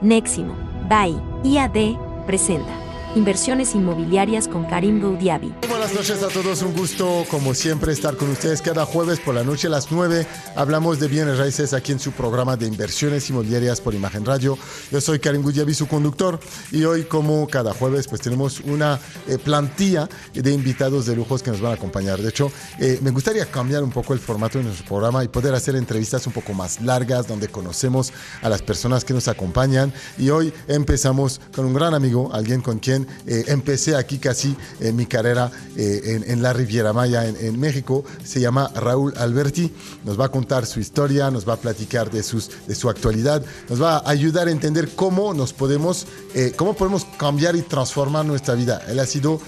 Neximo, 0.00 0.54
BAI, 0.88 1.16
IAD, 1.42 1.98
presenta. 2.24 2.87
Inversiones 3.14 3.74
inmobiliarias 3.74 4.48
con 4.48 4.66
Karim 4.66 5.00
Goudiabi. 5.00 5.54
Buenas 5.68 5.94
noches 5.94 6.22
a 6.22 6.28
todos, 6.28 6.60
un 6.60 6.74
gusto 6.76 7.24
como 7.30 7.54
siempre 7.54 7.92
estar 7.92 8.16
con 8.16 8.28
ustedes 8.30 8.60
cada 8.60 8.84
jueves 8.84 9.18
por 9.18 9.34
la 9.34 9.44
noche 9.44 9.66
a 9.68 9.70
las 9.70 9.90
9. 9.90 10.26
Hablamos 10.56 11.00
de 11.00 11.08
bienes 11.08 11.38
raíces 11.38 11.72
aquí 11.72 11.92
en 11.92 12.00
su 12.00 12.12
programa 12.12 12.56
de 12.56 12.66
inversiones 12.66 13.30
inmobiliarias 13.30 13.80
por 13.80 13.94
Imagen 13.94 14.26
Radio. 14.26 14.58
Yo 14.92 15.00
soy 15.00 15.20
Karim 15.20 15.42
Goudiabi, 15.42 15.72
su 15.72 15.88
conductor, 15.88 16.38
y 16.70 16.84
hoy 16.84 17.04
como 17.04 17.48
cada 17.48 17.72
jueves 17.72 18.06
pues 18.06 18.20
tenemos 18.20 18.60
una 18.60 19.00
eh, 19.26 19.38
plantilla 19.38 20.06
de 20.34 20.52
invitados 20.52 21.06
de 21.06 21.16
lujos 21.16 21.42
que 21.42 21.50
nos 21.50 21.62
van 21.62 21.72
a 21.72 21.74
acompañar. 21.76 22.20
De 22.20 22.28
hecho, 22.28 22.52
eh, 22.78 22.98
me 23.02 23.10
gustaría 23.10 23.46
cambiar 23.46 23.82
un 23.82 23.90
poco 23.90 24.12
el 24.12 24.20
formato 24.20 24.58
de 24.58 24.64
nuestro 24.64 24.86
programa 24.86 25.24
y 25.24 25.28
poder 25.28 25.54
hacer 25.54 25.76
entrevistas 25.76 26.26
un 26.26 26.34
poco 26.34 26.52
más 26.52 26.82
largas 26.82 27.26
donde 27.26 27.48
conocemos 27.48 28.12
a 28.42 28.50
las 28.50 28.60
personas 28.60 29.02
que 29.04 29.14
nos 29.14 29.28
acompañan. 29.28 29.94
Y 30.18 30.28
hoy 30.28 30.52
empezamos 30.68 31.40
con 31.54 31.64
un 31.64 31.72
gran 31.72 31.94
amigo, 31.94 32.30
alguien 32.34 32.60
con 32.60 32.78
quien 32.78 33.07
eh, 33.26 33.44
empecé 33.48 33.96
aquí 33.96 34.18
casi 34.18 34.56
en 34.80 34.96
mi 34.96 35.06
carrera 35.06 35.50
eh, 35.76 36.22
en, 36.26 36.42
la 36.42 36.52
Riviera 36.52 36.92
Maya, 36.92 37.26
en, 37.26 37.58
México. 37.58 38.04
Se 38.24 38.40
llama 38.40 38.70
Raúl 38.74 39.14
Alberti. 39.16 39.72
Nos 40.04 40.18
va 40.18 40.26
a 40.26 40.28
contar 40.30 40.66
su 40.66 40.80
historia, 40.80 41.30
nos 41.30 41.48
va 41.48 41.54
a 41.54 41.56
platicar 41.56 42.10
de, 42.10 42.22
sus, 42.22 42.50
de 42.66 42.74
su 42.74 42.88
actualidad, 42.88 43.44
nos 43.68 43.82
va 43.82 43.98
a 43.98 44.10
ayudar 44.10 44.48
a 44.48 44.50
entender 44.50 44.90
cómo 44.94 45.34
nos 45.34 45.52
podemos, 45.52 46.06
eh, 46.34 46.52
cómo 46.56 46.74
podemos 46.74 47.04
cambiar 47.18 47.56
y 47.56 47.62
transformar 47.62 48.24
nuestra 48.24 48.54
vida. 48.54 48.82
Él 48.88 48.98
ha 48.98 49.06
sido 49.06 49.40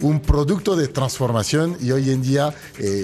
un 0.00 0.20
producto 0.20 0.76
de 0.76 0.86
transformación 0.86 1.76
y 1.80 1.90
hoy 1.90 2.10
en 2.10 2.22
día 2.22 2.54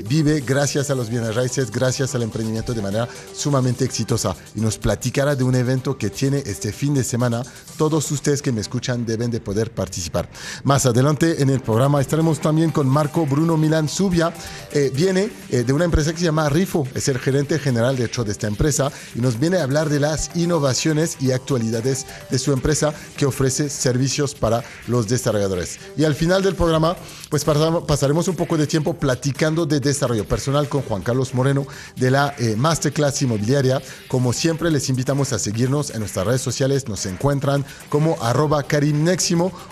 vive 0.08 0.40
gracias 0.40 0.88
a 0.90 0.94
los 0.94 1.10
bienes 1.10 1.34
raíces, 1.34 1.72
gracias 1.72 2.14
al 2.14 2.22
emprendimiento 2.22 2.72
de 2.72 2.82
manera 2.82 3.08
sumamente 3.34 3.84
exitosa. 3.84 4.36
Y 4.54 4.60
nos 4.60 4.78
platicará 4.78 5.34
de 5.34 5.44
un 5.44 5.54
evento 5.54 5.98
que 5.98 6.10
tiene 6.10 6.42
este 6.46 6.72
fin 6.72 6.94
de 6.94 7.04
semana. 7.04 7.42
Todos 7.76 8.10
ustedes 8.10 8.42
que 8.42 8.52
me 8.52 8.60
escuchan 8.60 9.06
deben 9.06 9.30
de 9.30 9.40
poder 9.50 9.72
participar. 9.72 10.28
Más 10.62 10.86
adelante 10.86 11.42
en 11.42 11.50
el 11.50 11.58
programa 11.58 12.00
estaremos 12.00 12.38
también 12.38 12.70
con 12.70 12.88
Marco 12.88 13.26
Bruno 13.26 13.56
Milán 13.56 13.88
Subia. 13.88 14.32
Eh, 14.70 14.92
viene 14.94 15.28
eh, 15.48 15.64
de 15.64 15.72
una 15.72 15.84
empresa 15.84 16.12
que 16.12 16.20
se 16.20 16.26
llama 16.26 16.48
Rifo, 16.48 16.86
es 16.94 17.08
el 17.08 17.18
gerente 17.18 17.58
general 17.58 17.96
de 17.96 18.04
hecho 18.04 18.22
de 18.22 18.30
esta 18.30 18.46
empresa 18.46 18.92
y 19.16 19.20
nos 19.20 19.40
viene 19.40 19.56
a 19.56 19.64
hablar 19.64 19.88
de 19.88 19.98
las 19.98 20.30
innovaciones 20.36 21.16
y 21.20 21.32
actualidades 21.32 22.06
de 22.30 22.38
su 22.38 22.52
empresa 22.52 22.94
que 23.16 23.26
ofrece 23.26 23.70
servicios 23.70 24.36
para 24.36 24.62
los 24.86 25.08
desarrolladores. 25.08 25.80
Y 25.96 26.04
al 26.04 26.14
final 26.14 26.44
del 26.44 26.54
programa, 26.54 26.94
pues 27.28 27.44
pasaremos 27.44 28.28
un 28.28 28.36
poco 28.36 28.56
de 28.56 28.68
tiempo 28.68 28.94
platicando 28.94 29.66
de 29.66 29.80
desarrollo 29.80 30.28
personal 30.28 30.68
con 30.68 30.82
Juan 30.82 31.02
Carlos 31.02 31.34
Moreno 31.34 31.66
de 31.96 32.12
la 32.12 32.36
eh, 32.38 32.54
Masterclass 32.56 33.22
Inmobiliaria. 33.22 33.82
Como 34.06 34.32
siempre, 34.32 34.70
les 34.70 34.88
invitamos 34.88 35.32
a 35.32 35.40
seguirnos 35.40 35.90
en 35.90 36.00
nuestras 36.00 36.24
redes 36.24 36.40
sociales. 36.40 36.86
Nos 36.86 37.04
encuentran 37.06 37.64
como 37.88 38.16
arroba 38.22 38.62
Karim 38.62 39.02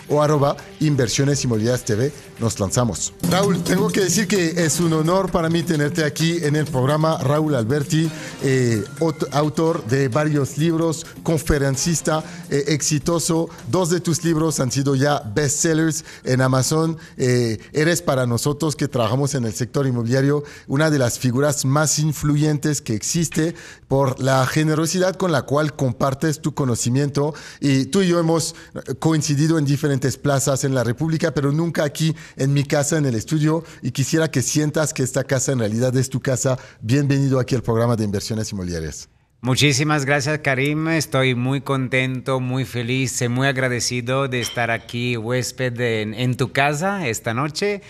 o 0.08 0.22
arroba 0.22 0.56
Inversiones 0.80 1.44
Inmobiliarias 1.44 1.84
TV. 1.84 2.12
Nos 2.38 2.60
lanzamos. 2.60 3.12
Raúl, 3.30 3.62
tengo 3.64 3.88
que 3.88 4.02
decir 4.02 4.28
que 4.28 4.64
es 4.64 4.78
un 4.78 4.92
honor 4.92 5.30
para 5.32 5.50
mí 5.50 5.64
tenerte 5.64 6.04
aquí 6.04 6.38
en 6.42 6.54
el 6.54 6.66
programa. 6.66 7.18
Raúl 7.18 7.56
Alberti, 7.56 8.08
eh, 8.42 8.84
autor 9.32 9.84
de 9.86 10.06
varios 10.06 10.56
libros, 10.56 11.04
conferencista 11.24 12.22
eh, 12.48 12.64
exitoso. 12.68 13.48
Dos 13.68 13.90
de 13.90 14.00
tus 14.00 14.22
libros 14.22 14.60
han 14.60 14.70
sido 14.70 14.94
ya 14.94 15.20
bestsellers 15.34 16.04
en 16.22 16.40
Amazon. 16.40 16.96
Eh, 17.16 17.58
eres 17.72 18.02
para 18.02 18.24
nosotros 18.26 18.76
que 18.76 18.86
trabajamos 18.86 19.34
en 19.34 19.44
el 19.44 19.52
sector 19.52 19.86
inmobiliario 19.86 20.44
una 20.68 20.90
de 20.90 20.98
las 20.98 21.18
figuras 21.18 21.64
más 21.64 21.98
influyentes 21.98 22.80
que 22.80 22.94
existe 22.94 23.56
por 23.88 24.20
la 24.20 24.46
generosidad 24.46 25.16
con 25.16 25.32
la 25.32 25.42
cual 25.42 25.74
compartes 25.74 26.40
tu 26.40 26.54
conocimiento. 26.54 27.34
Y 27.60 27.86
tú 27.86 28.02
y 28.02 28.08
yo 28.08 28.20
hemos 28.20 28.54
coincidido 29.00 29.57
en 29.58 29.64
diferentes 29.64 30.16
plazas 30.16 30.64
en 30.64 30.74
la 30.74 30.84
República, 30.84 31.32
pero 31.34 31.52
nunca 31.52 31.84
aquí 31.84 32.14
en 32.36 32.52
mi 32.52 32.64
casa, 32.64 32.98
en 32.98 33.06
el 33.06 33.14
estudio. 33.14 33.64
Y 33.82 33.90
quisiera 33.90 34.30
que 34.30 34.42
sientas 34.42 34.94
que 34.94 35.02
esta 35.02 35.24
casa 35.24 35.52
en 35.52 35.58
realidad 35.58 35.94
es 35.96 36.08
tu 36.08 36.20
casa. 36.20 36.58
Bienvenido 36.80 37.38
aquí 37.38 37.54
al 37.54 37.62
programa 37.62 37.96
de 37.96 38.04
inversiones 38.04 38.52
inmobiliarias. 38.52 39.08
Muchísimas 39.40 40.04
gracias 40.04 40.40
Karim, 40.40 40.88
estoy 40.88 41.36
muy 41.36 41.60
contento, 41.60 42.40
muy 42.40 42.64
feliz, 42.64 43.22
muy 43.30 43.46
agradecido 43.46 44.26
de 44.26 44.40
estar 44.40 44.72
aquí 44.72 45.16
huésped 45.16 45.80
en, 45.80 46.36
tu 46.36 46.50
casa 46.50 47.06
esta 47.06 47.34
noche 47.34 47.82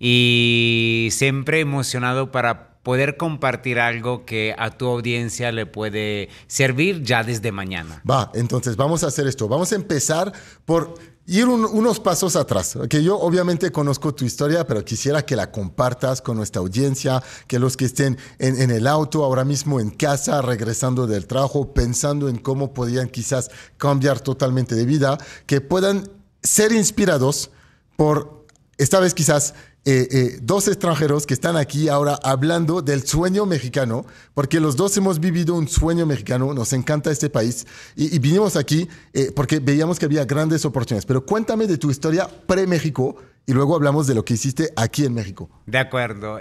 y 0.00 1.08
siempre 1.12 1.60
emocionado 1.60 2.32
para 2.32 2.80
poder 2.82 3.16
compartir 3.16 3.78
algo 3.78 4.24
que 4.24 4.54
a 4.58 4.70
tu 4.70 4.88
audiencia 4.88 5.52
le 5.52 5.66
puede 5.66 6.28
servir 6.48 7.02
ya 7.04 7.22
desde 7.22 7.52
mañana. 7.52 8.02
Va, 8.08 8.32
entonces 8.34 8.76
vamos 8.76 9.04
a 9.04 9.06
hacer 9.06 9.28
esto, 9.28 9.46
vamos 9.46 9.70
a 9.70 9.76
empezar 9.76 10.32
por 10.64 10.94
ir 11.26 11.48
unos 11.48 11.98
pasos 11.98 12.36
atrás, 12.36 12.78
que 12.88 13.02
yo 13.02 13.18
obviamente 13.18 13.72
conozco 13.72 14.14
tu 14.14 14.24
historia, 14.24 14.66
pero 14.66 14.84
quisiera 14.84 15.26
que 15.26 15.34
la 15.34 15.50
compartas 15.50 16.22
con 16.22 16.36
nuestra 16.36 16.60
audiencia, 16.60 17.22
que 17.48 17.58
los 17.58 17.76
que 17.76 17.86
estén 17.86 18.16
en, 18.38 18.70
el 18.70 18.86
auto, 18.86 19.24
ahora 19.24 19.44
mismo 19.44 19.80
en 19.80 19.90
casa, 19.90 20.40
regresando 20.40 21.06
del 21.06 21.26
trabajo, 21.26 21.74
pensando 21.74 22.28
en 22.28 22.38
cómo 22.38 22.72
podrían 22.72 23.08
quizás 23.08 23.50
cambiar 23.76 24.20
totalmente 24.20 24.76
de 24.76 24.84
vida, 24.84 25.18
que 25.46 25.60
puedan 25.60 26.08
ser 26.42 26.70
inspirados 26.70 27.50
por, 27.96 28.46
esta 28.78 29.00
vez 29.00 29.12
quizás, 29.12 29.54
eh, 29.88 30.08
eh, 30.10 30.38
dos 30.42 30.66
extranjeros 30.66 31.26
que 31.26 31.34
están 31.34 31.56
aquí 31.56 31.88
ahora 31.88 32.18
hablando 32.24 32.82
del 32.82 33.06
sueño 33.06 33.46
mexicano, 33.46 34.04
porque 34.34 34.58
los 34.58 34.74
dos 34.74 34.96
hemos 34.96 35.20
vivido 35.20 35.54
un 35.54 35.68
sueño 35.68 36.06
mexicano, 36.06 36.52
nos 36.52 36.72
encanta 36.72 37.12
este 37.12 37.30
país 37.30 37.64
y, 37.94 38.18
vinimos 38.18 38.56
aquí 38.56 38.88
eh, 39.12 39.30
porque 39.36 39.60
veíamos 39.60 40.00
que 40.00 40.06
había 40.06 40.24
grandes 40.24 40.64
oportunidades. 40.64 41.06
Pero 41.06 41.24
cuéntame 41.24 41.68
de 41.68 41.78
tu 41.78 41.88
historia 41.88 42.28
pre-México 42.48 43.14
y 43.46 43.52
luego 43.52 43.76
hablamos 43.76 44.08
de 44.08 44.16
lo 44.16 44.24
que 44.24 44.34
hiciste 44.34 44.72
aquí 44.74 45.04
en 45.04 45.14
México. 45.14 45.48
De 45.66 45.78
acuerdo. 45.78 46.40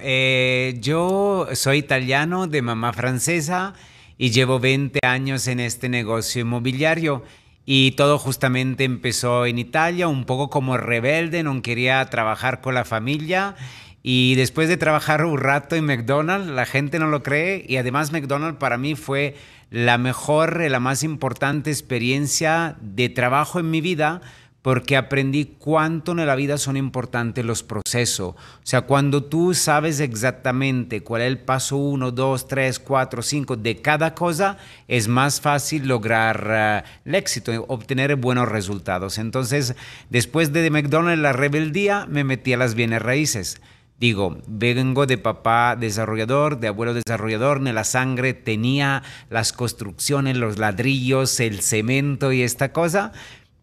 yo 0.80 1.48
soy 1.54 1.78
italiano 1.78 2.48
de 2.48 2.64
mamá 2.64 2.94
francesa 2.94 3.76
y 4.18 4.32
llevo 4.32 4.60
20 4.60 5.02
años 5.04 5.48
en 5.48 5.60
este 5.60 5.88
negocio 5.88 6.42
inmobiliario. 6.42 7.22
Y 7.66 7.92
todo 7.92 8.20
justamente 8.20 8.84
empezó 8.84 9.46
en 9.46 9.58
Italia, 9.58 10.08
un 10.08 10.26
poco 10.26 10.50
como 10.50 10.78
rebelde, 10.78 11.42
no 11.44 11.62
quería 11.62 12.06
trabajar 12.06 12.62
con 12.62 12.76
la 12.76 12.86
familia. 12.86 13.56
Y 14.04 14.36
después 14.36 14.70
de 14.70 14.78
trabajar 14.78 15.26
un 15.26 15.40
rato 15.40 15.76
en 15.76 15.86
McDonald's, 15.86 16.48
la 16.48 16.68
gente 16.68 17.00
no 17.00 17.08
lo 17.08 17.24
cree. 17.24 17.66
Y 17.68 17.78
además 17.78 18.12
McDonald's 18.12 18.60
para 18.60 18.78
mí 18.78 18.94
fue 18.94 19.36
la 19.72 19.98
mejor, 19.98 20.62
la 20.62 20.80
más 20.80 21.02
importante 21.02 21.72
experiencia 21.72 22.76
de 22.82 23.10
trabajo 23.10 23.60
en 23.60 23.72
mi 23.72 23.82
vida 23.82 24.22
porque 24.66 24.98
aprendí 24.98 25.58
cuánto 25.60 26.14
en 26.14 26.26
la 26.26 26.34
vida 26.34 26.58
son 26.58 26.76
importantes 26.76 27.46
los 27.46 27.62
procesos. 27.62 28.30
O 28.30 28.36
sea, 28.64 28.82
cuando 28.82 29.24
tú 29.24 29.54
sabes 29.54 30.00
exactamente 30.00 31.04
cuál 31.04 31.22
es 31.22 31.28
el 31.28 31.38
paso 31.38 31.78
1, 31.78 32.10
2, 32.10 32.48
3, 32.48 32.80
4, 32.80 33.22
5 33.22 33.58
de 33.58 33.80
cada 33.84 34.16
cosa, 34.16 34.58
es 34.88 35.08
más 35.08 35.40
fácil 35.40 35.88
lograr 35.88 36.48
eh, 36.50 36.84
el 37.06 37.14
éxito, 37.14 37.52
obtener 37.68 38.16
buenos 38.16 38.50
resultados. 38.50 39.20
Entonces, 39.20 39.76
después 40.10 40.52
de 40.52 40.68
McDonald's, 40.72 41.22
la 41.22 41.32
rebeldía, 41.32 42.08
me 42.10 42.24
metí 42.24 42.54
a 42.54 42.58
las 42.58 42.74
bienes 42.74 43.04
raíces. 43.04 43.62
Digo, 44.00 44.40
vengo 44.48 45.06
de 45.06 45.20
papá 45.20 45.78
desarrollador, 45.80 46.60
de 46.60 46.70
abuelo 46.70 46.96
desarrollador, 46.96 47.60
en 47.60 47.76
la 47.76 47.84
sangre 47.84 48.34
tenía 48.34 49.04
las 49.30 49.54
construcciones, 49.54 50.36
los 50.36 50.58
ladrillos, 50.58 51.40
el 51.40 51.62
cemento 51.62 52.34
y 52.34 52.42
esta 52.42 52.74
cosa, 52.74 53.14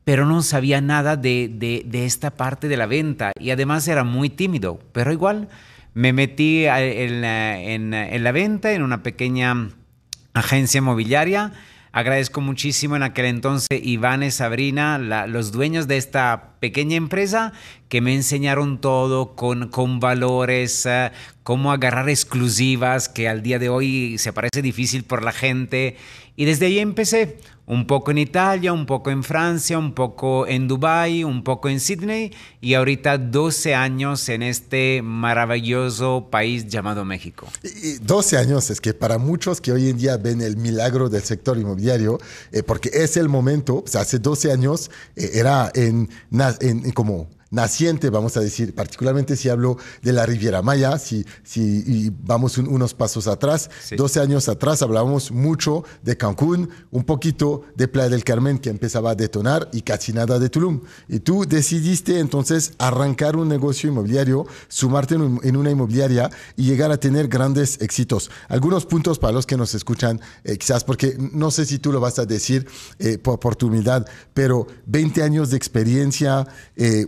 pero 0.05 0.27
no 0.27 0.43
sabía 0.43 0.81
nada 0.81 1.17
de, 1.17 1.87
esta 1.93 2.31
parte 2.31 2.69
de 2.69 2.77
la 2.77 2.87
venta 2.87 3.33
y 3.39 3.51
además 3.51 3.87
era 3.87 4.05
muy 4.05 4.31
tímido, 4.31 4.81
pero 4.93 5.13
igual 5.13 5.49
me 5.95 6.13
metí 6.13 6.65
en 6.67 7.21
la, 7.21 8.33
venta 8.33 8.73
en 8.73 8.83
una 8.83 9.03
pequeña 9.03 9.71
agencia 10.35 10.79
inmobiliaria. 10.79 11.53
Agradezco 11.95 12.41
muchísimo 12.41 12.97
en 12.97 13.03
aquel 13.03 13.27
entonces 13.27 13.69
Iván 13.83 14.23
y 14.23 14.31
Sabrina, 14.31 14.97
los 14.99 15.53
dueños 15.53 15.89
de 15.89 15.99
esta 15.99 16.55
pequeña 16.59 16.97
empresa, 16.97 17.53
que 17.91 18.01
me 18.01 18.15
enseñaron 18.15 18.81
todo 18.81 19.37
con, 19.37 19.69
con 19.69 20.01
valores, 20.01 20.87
eh, 20.87 21.13
cómo 21.43 21.71
agarrar 21.71 22.09
exclusivas, 22.09 23.11
que 23.11 23.29
al 23.29 23.43
día 23.43 23.59
de 23.59 23.69
hoy 23.69 24.17
se 24.17 24.33
parece 24.33 24.63
difícil 24.63 25.05
por 25.05 25.23
la 25.23 25.33
gente. 25.33 25.99
Y 26.35 26.47
desde 26.47 26.65
ahí 26.65 26.79
empecé 26.79 27.37
un 27.67 27.87
poco 27.87 28.11
en 28.11 28.19
Italia, 28.19 28.73
un 28.73 28.87
poco 28.87 29.11
en 29.11 29.23
Francia, 29.23 29.79
un 29.79 29.95
poco 29.95 30.47
en 30.47 30.69
Dubai, 30.69 31.25
un 31.25 31.45
poco 31.45 31.69
en 31.69 31.81
Sydney 31.81 32.33
y 32.61 32.75
ahorita 32.75 33.19
12 33.19 33.75
años 33.75 34.29
en 34.29 34.43
este 34.43 35.01
maravilloso 35.03 36.29
país 36.31 36.67
llamado 36.67 37.05
México. 37.05 37.47
12 38.03 38.37
años 38.37 38.71
es 38.71 38.81
que 38.81 38.95
para 38.95 39.19
muchos 39.19 39.61
que 39.61 39.73
hoy 39.73 39.89
en 39.89 39.97
día 39.97 40.17
ven 40.17 40.41
el 40.41 40.57
milagro 40.57 41.09
del 41.09 41.23
sector 41.23 41.57
inmobiliario, 41.57 42.19
eh, 42.51 42.63
porque 42.63 42.91
es 42.93 43.17
el 43.17 43.29
momento, 43.29 43.85
hace 43.95 44.19
12 44.19 44.53
años 44.53 44.91
eh, 45.17 45.31
era 45.35 45.71
en, 45.75 46.09
en 46.61 46.91
como 46.93 47.29
naciente, 47.53 48.11
vamos 48.11 48.37
a 48.37 48.41
decir, 48.41 48.75
particularmente 48.75 49.37
si 49.37 49.49
hablo 49.49 49.77
de 50.03 50.13
la 50.13 50.27
Riviera 50.27 50.63
Maya, 50.63 50.99
si, 50.99 51.25
si 51.45 52.11
vamos 52.25 52.59
unos 52.59 52.95
pasos 52.95 53.29
atrás, 53.29 53.71
12 53.97 54.21
años 54.21 54.49
atrás 54.49 54.83
hablábamos 54.83 55.31
mucho 55.31 55.85
de 56.03 56.17
Cancún, 56.17 56.71
un 56.91 57.05
poquito 57.05 57.63
de 57.77 57.89
Playa 57.89 58.09
del 58.09 58.25
Carmen 58.25 58.59
que 58.59 58.71
empezaba 58.71 59.11
a 59.11 59.15
detonar 59.15 59.69
y 59.73 59.83
casi 59.83 60.13
nada 60.13 60.39
de 60.39 60.49
Tulum. 60.49 60.81
Y 61.09 61.21
tú 61.21 61.45
decidiste 61.47 62.19
entonces 62.19 62.73
arrancar 62.79 63.37
un 63.37 63.49
negocio 63.49 63.91
inmobiliario, 63.91 64.47
sumarte 64.69 65.15
en, 65.15 65.57
una 65.57 65.71
inmobiliaria 65.71 66.31
y 66.57 66.65
llegar 66.65 66.91
a 66.91 66.99
tener 66.99 67.29
grandes 67.29 67.81
éxitos. 67.83 68.31
Algunos 68.49 68.87
puntos 68.87 69.19
para 69.19 69.35
los 69.35 69.45
que 69.45 69.59
nos 69.59 69.75
escuchan, 69.75 70.21
eh, 70.45 70.57
quizás 70.57 70.85
porque 70.85 71.17
no 71.19 71.51
sé 71.51 71.67
si 71.67 71.79
tú 71.79 71.93
lo 71.93 72.01
vas 72.01 72.19
a 72.19 72.25
decir 72.25 72.67
eh, 72.99 73.19
por, 73.19 73.39
por, 73.39 73.57
tu 73.57 73.67
humildad, 73.67 74.07
pero 74.33 74.67
20 74.87 75.23
años 75.23 75.51
de 75.51 75.59
experiencia, 75.59 76.47
eh, 76.77 77.07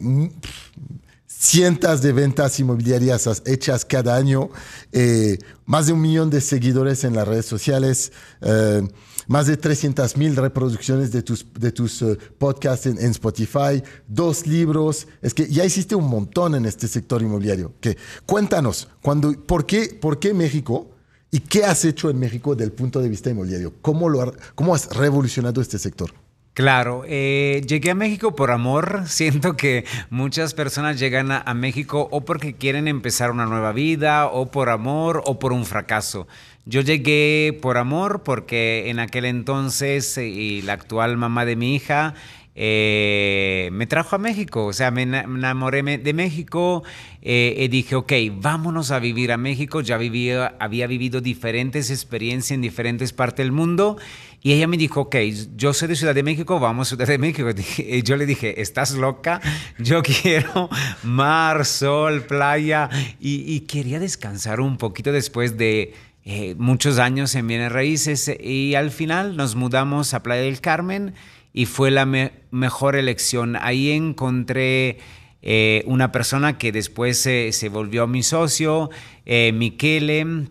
cientos 1.45 2.01
de 2.01 2.13
ventas 2.13 2.59
inmobiliarias 2.59 3.43
hechas 3.45 3.85
cada 3.85 4.17
año, 4.17 4.49
eh, 4.93 5.39
más 5.67 5.87
de 5.87 5.93
un 5.93 6.01
millón 6.01 6.31
de 6.31 6.41
seguidores 6.41 7.05
en 7.05 7.15
las 7.15 7.29
redes 7.29 7.45
sociales, 7.45 8.13
eh, 8.41 8.83
más 9.27 9.47
de 9.47 9.57
300 9.57 10.17
mil 10.17 10.37
reproducciones 10.37 11.13
de 11.13 11.23
tus, 11.23 11.47
de 11.53 11.71
tus 11.71 12.01
eh, 12.01 12.17
podcasts 12.39 12.87
en, 12.87 12.99
Spotify, 13.11 13.83
dos 14.09 14.47
libros. 14.47 15.07
Es 15.21 15.35
que 15.35 15.47
ya 15.47 15.65
hiciste 15.65 15.95
un 15.95 16.09
montón 16.09 16.55
en 16.55 16.65
este 16.65 16.89
sector 16.89 17.21
inmobiliario. 17.21 17.73
Que, 17.81 17.97
cuéntanos, 18.25 18.89
cuando, 19.03 19.33
¿por, 19.33 19.67
qué, 19.67 19.99
¿por 20.01 20.19
qué 20.19 20.33
México? 20.33 20.91
¿Y 21.31 21.41
qué 21.41 21.65
has 21.65 21.85
hecho 21.85 22.09
en 22.11 22.19
México 22.19 22.55
desde 22.55 22.67
el 22.67 22.73
punto 22.73 23.01
de 23.01 23.09
vista 23.09 23.29
inmobiliario? 23.29 23.75
¿Cómo, 23.83 24.09
lo, 24.09 24.35
cómo 24.55 24.75
has 24.75 24.89
revolucionado 24.95 25.61
este 25.61 25.79
sector? 25.79 26.24
Claro, 26.55 27.03
eh, 27.09 27.63
llegué 27.67 27.91
a 27.91 27.95
México 27.97 28.37
por 28.37 28.53
amor. 28.53 29.03
Siento 29.07 29.57
que 29.57 29.85
muchas 30.09 30.55
personas 30.55 31.01
llegan 31.01 31.33
a, 31.33 31.55
México 31.55 32.09
o 32.13 32.25
porque 32.25 32.55
quieren 32.55 32.87
empezar 32.87 33.33
una 33.33 33.47
nueva 33.47 33.73
vida, 33.73 34.27
o 34.29 34.47
por 34.53 34.69
amor, 34.71 35.23
o 35.27 35.41
por 35.41 35.53
un 35.53 35.65
fracaso. 35.67 36.29
Yo 36.65 36.81
llegué 36.81 37.59
por 37.61 37.77
amor 37.77 38.23
porque 38.23 38.89
en 38.89 39.01
aquel 39.01 39.25
entonces 39.25 40.17
eh, 40.17 40.29
y 40.29 40.63
la 40.63 40.75
actual 40.75 41.17
mamá 41.17 41.45
de 41.45 41.57
mi 41.57 41.75
hija 41.75 42.15
eh, 42.57 43.69
me 43.73 43.87
trajo 43.87 44.15
a 44.15 44.19
México, 44.19 44.67
o 44.67 44.73
sea, 44.73 44.93
me 44.93 45.03
enamoré 45.03 45.83
de 45.99 46.13
México 46.13 46.85
eh, 47.21 47.57
y 47.59 47.69
dije, 47.69 47.97
ok, 47.97 48.13
vámonos 48.37 48.93
a 48.93 49.01
vivir 49.01 49.33
a 49.33 49.37
México, 49.37 49.81
ya 49.81 49.97
vivía, 49.97 50.55
había 50.61 50.87
vivido 50.87 51.21
diferentes 51.21 51.91
experiencias 51.91 52.53
en 52.53 52.61
diferentes 52.61 53.13
partes 53.13 53.45
del 53.45 53.51
mundo 53.51 53.97
y 54.41 54.53
ella 54.53 54.69
me 54.69 54.77
dijo, 54.77 55.01
ok, 55.01 55.17
yo 55.57 55.73
soy 55.73 55.89
de 55.89 55.97
Ciudad 55.97 56.15
de 56.15 56.23
México, 56.23 56.61
vamos 56.61 56.87
a 56.87 56.89
Ciudad 56.91 57.09
de 57.09 57.19
México. 57.19 57.49
Y 57.79 58.03
yo 58.03 58.17
le 58.17 58.27
dije, 58.27 58.61
¿estás 58.61 58.93
loca? 58.93 59.41
Yo 59.79 60.03
quiero 60.23 60.69
mar, 61.03 61.65
sol, 61.65 62.23
playa 62.23 62.89
y, 63.19 63.61
quería 63.61 63.99
descansar 63.99 64.61
un 64.61 64.77
poquito 64.77 65.13
después 65.13 65.57
de... 65.57 65.93
Eh, 66.27 66.55
muchos 66.57 66.99
años 66.99 67.35
en 67.35 67.47
bienes 67.47 67.71
raíces 67.71 68.35
y 68.41 68.77
al 68.77 68.91
final 68.91 69.37
nos 69.37 69.57
mudamos 69.57 70.15
a 70.15 70.23
Playa 70.23 70.41
del 70.41 70.63
Carmen 70.63 71.13
y 71.55 71.67
fue 71.67 71.91
la 71.91 72.05
mejor 72.51 72.97
elección. 72.97 73.57
Ahí 73.59 73.93
encontré 73.93 74.99
eh, 75.41 75.85
una 75.87 76.13
persona 76.13 76.59
que 76.59 76.73
después 76.73 77.19
se 77.19 77.69
volvió 77.71 78.07
mi 78.07 78.23
socio, 78.23 78.91
eh, 79.25 79.53
Michele, 79.55 80.49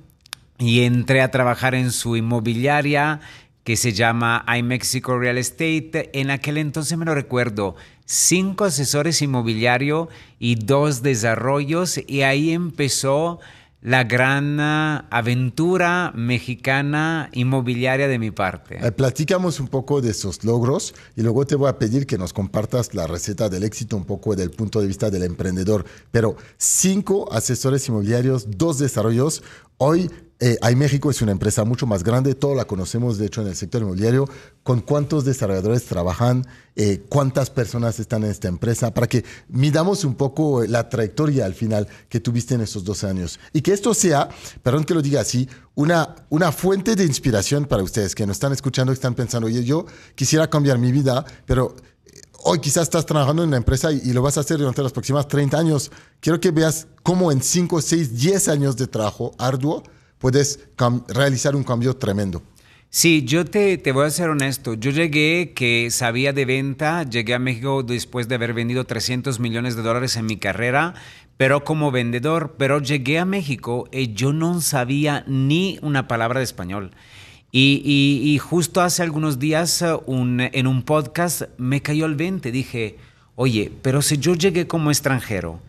y 0.57 0.81
entré 0.81 1.21
a 1.21 1.29
trabajar 1.29 1.75
en 1.75 1.91
su 1.91 2.15
inmobiliaria 2.15 3.19
que 3.65 3.75
se 3.75 3.91
llama 3.91 4.45
iMexico 4.57 5.19
Real 5.19 5.37
Estate. 5.37 6.09
En 6.13 6.31
aquel 6.31 6.57
entonces 6.57 6.97
me 6.97 7.05
lo 7.05 7.13
recuerdo, 7.13 7.75
cinco 8.05 8.63
asesores 8.63 9.21
inmobiliarios 9.21 10.07
y 10.39 10.55
dos 10.55 11.01
desarrollos 11.01 11.99
y 12.07 12.21
ahí 12.21 12.51
empezó 12.51 13.39
la 13.83 14.05
gran 14.05 14.59
aventura 14.61 16.13
mexicana 16.15 17.29
inmobiliaria 17.33 18.07
de 18.07 18.17
mi 18.17 18.31
parte. 18.31 18.79
Eh, 18.81 18.91
platicamos 18.93 19.59
un 19.59 19.67
poco 19.67 20.01
de 20.01 20.11
esos 20.11 20.45
logros 20.45 20.95
y 21.17 21.21
luego 21.21 21.45
te 21.45 21.55
voy 21.55 21.67
a 21.69 21.77
pedir 21.77 22.07
que 22.07 22.17
nos 22.17 22.31
compartas 22.31 22.95
la 22.95 23.07
receta 23.07 23.49
del 23.49 23.63
éxito 23.63 23.97
un 23.97 24.05
poco 24.05 24.31
desde 24.31 24.45
el 24.45 24.51
punto 24.51 24.79
de 24.79 24.87
vista 24.87 25.09
del 25.09 25.23
emprendedor. 25.23 25.85
Pero 26.11 26.37
cinco 26.57 27.31
asesores 27.33 27.87
inmobiliarios, 27.89 28.57
dos 28.57 28.79
desarrollos. 28.79 29.43
Hoy 29.77 30.09
eh, 30.45 30.75
México 30.75 31.09
es 31.09 31.21
una 31.21 31.31
empresa 31.31 31.63
mucho 31.63 31.87
más 31.87 32.03
grande, 32.03 32.35
todo 32.35 32.53
la 32.53 32.65
conocemos 32.65 33.17
de 33.17 33.27
hecho 33.27 33.41
en 33.41 33.47
el 33.47 33.55
sector 33.55 33.81
inmobiliario. 33.81 34.27
¿Con 34.63 34.81
cuántos 34.81 35.23
desarrolladores 35.23 35.85
trabajan? 35.85 36.45
Eh, 36.75 37.01
¿Cuántas 37.07 37.49
personas 37.49 37.97
están 37.97 38.25
en 38.25 38.31
esta 38.31 38.49
empresa? 38.49 38.93
Para 38.93 39.07
que 39.07 39.23
midamos 39.47 40.03
un 40.03 40.15
poco 40.15 40.65
la 40.65 40.89
trayectoria 40.89 41.45
al 41.45 41.53
final 41.53 41.87
que 42.09 42.19
tuviste 42.19 42.55
en 42.55 42.61
estos 42.61 42.83
12 42.83 43.07
años. 43.07 43.39
Y 43.53 43.61
que 43.61 43.71
esto 43.71 43.93
sea, 43.93 44.27
perdón 44.61 44.83
que 44.83 44.93
lo 44.93 45.01
diga 45.01 45.21
así, 45.21 45.47
una, 45.75 46.13
una 46.27 46.51
fuente 46.51 46.97
de 46.97 47.05
inspiración 47.05 47.63
para 47.63 47.81
ustedes 47.81 48.13
que 48.13 48.27
nos 48.27 48.35
están 48.35 48.51
escuchando 48.51 48.91
y 48.91 48.95
están 48.95 49.15
pensando, 49.15 49.47
oye, 49.47 49.63
yo 49.63 49.85
quisiera 50.13 50.49
cambiar 50.49 50.77
mi 50.77 50.91
vida, 50.91 51.23
pero 51.45 51.73
eh, 52.05 52.19
hoy 52.43 52.59
quizás 52.59 52.83
estás 52.83 53.05
trabajando 53.05 53.43
en 53.43 53.47
una 53.47 53.57
empresa 53.57 53.93
y, 53.93 54.01
y, 54.03 54.11
lo 54.11 54.21
vas 54.21 54.37
a 54.37 54.41
hacer 54.41 54.57
durante 54.57 54.81
los 54.81 54.91
próximos 54.91 55.25
30 55.25 55.57
años. 55.57 55.89
Quiero 56.19 56.41
que 56.41 56.51
veas 56.51 56.87
cómo 57.01 57.31
en 57.31 57.41
5, 57.41 57.81
6, 57.81 58.19
10 58.19 58.47
años 58.49 58.75
de 58.75 58.87
trabajo 58.87 59.31
arduo 59.37 59.83
puedes 60.23 60.57
realizar 61.09 61.53
un 61.53 61.65
cambio 61.65 61.97
tremendo. 61.97 62.41
Sí, 62.89 63.25
yo 63.25 63.43
te, 63.43 63.77
te, 63.77 63.91
voy 63.91 64.05
a 64.05 64.09
ser 64.09 64.29
honesto. 64.29 64.73
Yo 64.73 64.89
llegué 64.89 65.51
que 65.53 65.89
sabía 65.91 66.31
de 66.31 66.45
venta, 66.45 67.03
llegué 67.03 67.33
a 67.33 67.39
México 67.39 67.83
después 67.83 68.29
de 68.29 68.35
haber 68.35 68.53
vendido 68.53 68.85
300 68.85 69.41
millones 69.41 69.75
de 69.75 69.81
dólares 69.81 70.15
en 70.15 70.25
mi 70.25 70.37
carrera, 70.37 70.93
pero 71.35 71.65
como 71.65 71.91
vendedor, 71.91 72.55
pero 72.57 72.79
llegué 72.79 73.19
a 73.19 73.25
México 73.25 73.89
y 73.91 74.13
yo 74.13 74.31
no 74.31 74.61
sabía 74.61 75.25
ni 75.27 75.77
una 75.81 76.07
palabra 76.07 76.39
de 76.39 76.45
español. 76.45 76.91
Y, 77.51 77.81
y, 77.83 78.37
justo 78.37 78.79
hace 78.79 79.03
algunos 79.03 79.39
días 79.39 79.83
en 79.83 80.67
un 80.67 80.83
podcast 80.83 81.41
me 81.57 81.81
cayó 81.81 82.05
el 82.05 82.15
20, 82.15 82.49
dije, 82.49 82.97
oye, 83.35 83.73
pero 83.81 84.01
si 84.01 84.19
yo 84.19 84.35
llegué 84.35 84.67
como 84.67 84.89
extranjero, 84.89 85.59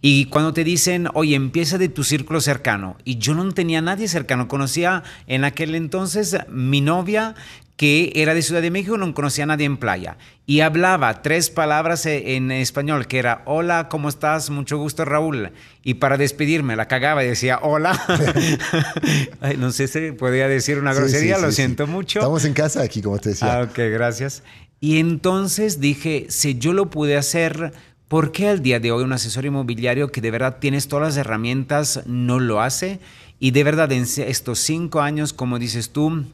y 0.00 0.26
cuando 0.26 0.52
te 0.52 0.64
dicen, 0.64 1.08
oye, 1.14 1.34
empieza 1.34 1.78
de 1.78 1.88
tu 1.88 2.04
círculo 2.04 2.40
cercano, 2.40 2.96
y 3.04 3.18
yo 3.18 3.34
no 3.34 3.50
tenía 3.52 3.82
nadie 3.82 4.08
cercano, 4.08 4.48
conocía 4.48 5.02
en 5.26 5.44
aquel 5.44 5.74
entonces 5.74 6.36
mi 6.48 6.80
novia 6.80 7.34
que 7.78 8.10
era 8.16 8.34
de 8.34 8.42
Ciudad 8.42 8.60
de 8.60 8.72
México, 8.72 8.98
no 8.98 9.14
conocía 9.14 9.44
a 9.44 9.46
nadie 9.46 9.64
en 9.64 9.76
playa, 9.76 10.18
y 10.46 10.60
hablaba 10.60 11.22
tres 11.22 11.48
palabras 11.48 12.06
e, 12.06 12.34
en 12.34 12.50
español, 12.50 13.06
que 13.06 13.20
era, 13.20 13.42
hola, 13.44 13.88
¿cómo 13.88 14.08
estás? 14.08 14.50
Mucho 14.50 14.78
gusto, 14.78 15.04
Raúl. 15.04 15.52
Y 15.84 15.94
para 15.94 16.16
despedirme, 16.16 16.74
la 16.74 16.88
cagaba 16.88 17.22
y 17.22 17.28
decía, 17.28 17.60
hola. 17.62 17.96
no 19.58 19.70
sé 19.70 19.86
si 19.86 20.10
podía 20.10 20.48
decir 20.48 20.78
una 20.80 20.92
grosería, 20.92 21.38
lo 21.38 21.52
siento 21.52 21.86
mucho. 21.86 22.18
Estamos 22.18 22.44
en 22.44 22.52
casa 22.52 22.82
aquí, 22.82 23.00
como 23.00 23.18
te 23.18 23.28
decía. 23.28 23.60
Ah, 23.60 23.62
ok, 23.62 23.78
gracias. 23.92 24.42
Y 24.80 24.98
entonces 24.98 25.80
dije, 25.80 26.26
si 26.30 26.58
yo 26.58 26.72
lo 26.72 26.90
pude 26.90 27.16
hacer 27.16 27.72
¿Por 28.08 28.32
qué 28.32 28.48
al 28.48 28.62
día 28.62 28.80
de 28.80 28.90
hoy 28.90 29.04
un 29.04 29.12
asesor 29.12 29.44
inmobiliario 29.44 30.10
que 30.10 30.22
de 30.22 30.30
verdad 30.30 30.56
tienes 30.60 30.88
todas 30.88 31.08
las 31.08 31.16
herramientas 31.18 32.00
no 32.06 32.40
lo 32.40 32.62
hace? 32.62 33.00
Y 33.38 33.50
de 33.50 33.64
verdad 33.64 33.92
en 33.92 34.04
estos 34.04 34.60
cinco 34.60 35.02
años, 35.02 35.34
como 35.34 35.58
dices 35.58 35.90
tú, 35.90 36.24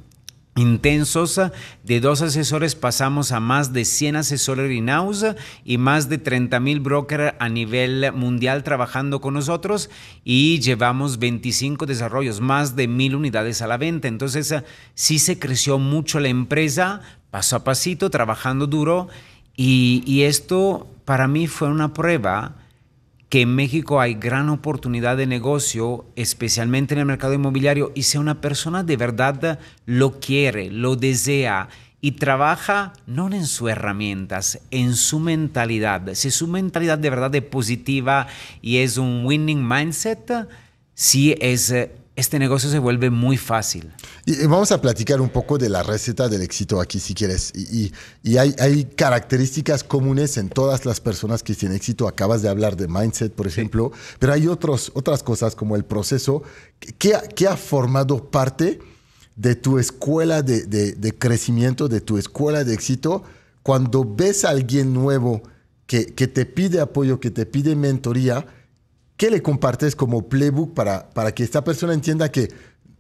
intensos, 0.55 1.41
de 1.83 1.99
dos 1.99 2.23
asesores 2.23 2.77
pasamos 2.77 3.33
a 3.33 3.41
más 3.41 3.73
de 3.73 3.85
100 3.85 4.15
asesores 4.15 4.71
in-house 4.71 5.27
y 5.65 5.79
más 5.79 6.09
de 6.09 6.19
30 6.19 6.61
mil 6.61 6.79
brokers 6.79 7.35
a 7.41 7.49
nivel 7.49 8.13
mundial 8.13 8.63
trabajando 8.63 9.21
con 9.21 9.35
nosotros 9.35 9.91
y 10.23 10.61
llevamos 10.61 11.19
25 11.19 11.87
desarrollos, 11.87 12.41
más 12.41 12.77
de 12.77 12.87
mil 12.87 13.17
unidades 13.17 13.63
a 13.63 13.67
la 13.67 13.79
venta. 13.79 14.07
Entonces 14.07 14.55
sí 14.95 15.19
se 15.19 15.41
creció 15.41 15.81
mucho 15.81 16.21
la 16.21 16.29
empresa, 16.29 17.01
paso 17.33 17.57
a 17.57 17.65
pasito, 17.65 18.11
trabajando 18.11 18.69
duro 18.69 19.09
y, 19.57 20.23
esto 20.23 20.89
para 21.05 21.29
mí 21.29 21.47
fue 21.47 21.69
una 21.69 21.93
prueba 21.93 22.57
que 23.29 23.43
en 23.43 23.55
México 23.55 24.01
hay 24.01 24.15
gran 24.15 24.49
oportunidad 24.49 25.17
de 25.17 25.27
negocio, 25.27 26.07
especialmente 26.17 26.95
en 26.95 27.01
el 27.01 27.07
mercado 27.07 27.35
inmobiliario, 27.35 27.93
y 27.95 28.05
si 28.05 28.19
una 28.19 28.41
persona 28.41 28.85
de 28.85 28.97
verdad 28.97 29.59
lo 29.87 30.21
quiere, 30.21 30.71
lo 30.71 30.97
desea 30.97 31.69
y 32.01 32.13
trabaja 32.13 32.93
no 33.07 33.33
en 33.33 33.47
sus 33.47 33.71
herramientas, 33.71 34.61
en 34.71 34.95
su 34.95 35.21
mentalidad. 35.21 36.15
Si 36.15 36.31
su 36.31 36.47
mentalidad 36.47 36.99
de 36.99 37.11
verdad 37.11 37.35
es 37.35 37.43
positiva 37.43 38.27
y 38.61 38.77
es 38.77 38.99
un 38.99 39.25
winning 39.25 39.67
mindset, 39.67 40.49
sí 40.95 41.35
es 41.41 41.75
este 42.17 42.39
negocio 42.39 42.71
se 42.71 42.79
vuelve 42.79 43.11
muy 43.11 43.37
fácil. 43.37 43.93
Y 44.25 44.47
vamos 44.47 44.71
a 44.71 44.81
platicar 44.81 45.21
un 45.21 45.31
poco 45.31 45.59
de 45.59 45.69
la 45.69 45.83
receta 45.83 46.29
del 46.29 46.43
éxito 46.43 46.81
aquí, 46.81 47.01
si 47.01 47.13
quieres. 47.13 47.53
Y, 47.55 47.93
hay, 48.39 48.55
hay, 48.59 48.85
características 48.85 49.83
comunes 49.83 50.37
en 50.37 50.49
todas 50.49 50.87
las 50.87 51.01
personas 51.01 51.43
que 51.43 51.55
tienen 51.55 51.77
éxito. 51.77 52.07
Acabas 52.07 52.43
de 52.43 52.49
hablar 52.49 52.77
de 52.77 52.87
mindset, 52.87 53.33
por 53.33 53.49
ejemplo, 53.49 53.91
pero 54.21 54.33
hay 54.33 54.47
otros, 54.47 54.93
otras 54.95 55.25
cosas 55.25 55.57
como 55.57 55.75
el 55.75 55.85
proceso 55.85 56.45
que, 56.99 57.15
que 57.35 57.49
ha 57.49 57.57
formado 57.57 58.31
parte 58.31 58.79
de 59.35 59.57
tu 59.57 59.81
escuela 59.81 60.43
de, 60.43 60.67
de, 60.67 60.93
de, 60.93 61.19
crecimiento, 61.19 61.89
de 61.89 62.01
tu 62.01 62.17
escuela 62.17 62.63
de 62.63 62.75
éxito. 62.75 63.25
Cuando 63.65 64.05
ves 64.05 64.45
a 64.45 64.51
alguien 64.51 64.95
nuevo 64.95 65.43
que, 65.87 66.07
que 66.07 66.29
te 66.29 66.47
pide 66.47 66.81
apoyo, 66.81 67.19
que 67.19 67.33
te 67.33 67.45
pide 67.45 67.75
mentoría, 67.75 68.47
¿qué 69.17 69.31
le 69.31 69.43
compartes 69.43 69.97
como 69.97 70.29
playbook 70.29 70.75
para, 70.75 71.11
para 71.11 71.33
que 71.33 71.43
esta 71.43 71.65
persona 71.65 71.95
entienda 71.95 72.31
que 72.31 72.49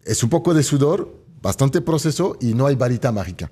es 0.05 0.23
un 0.23 0.31
poco 0.31 0.55
de 0.55 0.63
sudor, 0.63 1.25
bastante 1.41 1.81
proceso 1.81 2.37
y 2.41 2.55
no 2.55 2.67
hay 2.67 2.75
varita 2.75 3.13
mágica? 3.13 3.51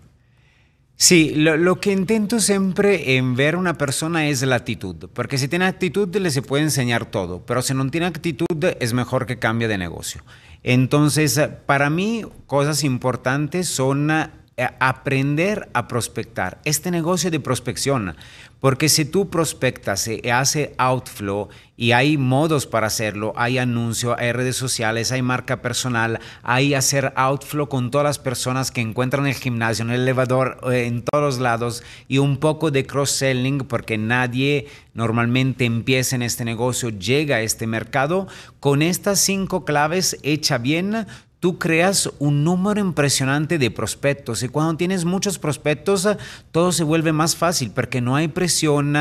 Sí, 0.97 1.33
lo, 1.35 1.81
que 1.81 1.91
intento 1.91 2.39
siempre 2.39 3.17
en 3.17 3.35
ver 3.35 3.57
una 3.57 3.77
persona 3.77 4.29
es 4.29 4.43
la 4.43 4.57
actitud, 4.57 5.09
porque 5.13 5.37
si 5.37 5.49
tiene 5.49 5.65
actitud 5.65 6.15
le 6.15 6.31
se 6.31 6.43
puede 6.43 6.63
enseñar 6.63 7.07
todo, 7.07 7.45
pero 7.45 7.61
si 7.61 7.75
no 7.75 7.91
tiene 7.91 8.07
actitud 8.07 8.47
es 8.79 8.93
mejor 8.93 9.27
que 9.27 9.39
cambie 9.39 9.67
de 9.67 9.79
negocio. 9.79 10.23
Entonces, 10.63 11.41
para 11.67 11.91
mí, 11.91 12.25
cosas 12.47 12.85
importantes 12.85 13.67
son 13.67 14.13
eh, 14.13 14.31
aprender 14.65 15.69
a 15.75 15.89
prospectar. 15.89 16.59
Este 16.65 16.91
negocio 16.91 17.31
de 17.31 17.41
prospección, 17.41 18.17
porque 18.61 18.89
si 18.89 19.05
tú 19.05 19.29
prospectas, 19.29 20.01
se 20.01 20.31
hace 20.31 20.75
outflow 20.79 21.49
y 21.77 21.93
hay 21.93 22.17
modos 22.17 22.67
para 22.67 22.87
hacerlo, 22.87 23.33
hay 23.37 23.59
anuncio, 23.59 24.17
hay 24.17 24.31
redes 24.31 24.55
sociales, 24.55 25.11
hay 25.11 25.21
marca 25.21 25.63
personal, 25.63 26.21
hay 26.45 26.75
hacer 26.75 27.13
outflow 27.17 27.69
con 27.69 27.91
todas 27.91 28.05
las 28.05 28.19
personas 28.21 28.71
que 28.71 28.81
encuentran 28.81 29.27
el 29.27 29.35
gimnasio, 29.35 29.85
en 29.85 29.91
el 29.91 30.03
elevador, 30.03 30.61
eh, 30.71 30.87
en 30.87 31.03
todos 31.03 31.41
lados 31.41 31.83
y 32.07 32.19
un 32.19 32.37
poco 32.37 32.71
de 32.71 32.87
cross-selling 32.87 33.59
porque 33.59 33.99
nadie 33.99 34.69
normalmente 34.95 35.65
empieza 35.65 36.15
en 36.15 36.23
este 36.23 36.45
negocio, 36.45 36.91
llega 36.91 37.37
a 37.37 37.41
este 37.41 37.67
mercado. 37.67 38.29
Con 38.61 38.83
estas 38.83 39.19
cinco 39.19 39.65
claves 39.65 40.19
hecha 40.23 40.59
bien, 40.59 41.07
tú 41.43 41.59
creas 41.59 42.09
un 42.21 42.45
número 42.45 42.81
impresionante 42.81 43.59
de 43.59 43.73
prospectos 43.73 44.45
y 44.45 44.49
cuando 44.49 44.77
tienes 44.77 45.05
muchos 45.05 45.41
prospectos 45.41 46.09
todo 46.53 46.71
se 46.71 46.85
vuelve 46.85 47.13
más 47.13 47.35
fácil 47.35 47.73
porque 47.73 48.01
no 48.01 48.15
hay 48.15 48.29
presión 48.29 48.95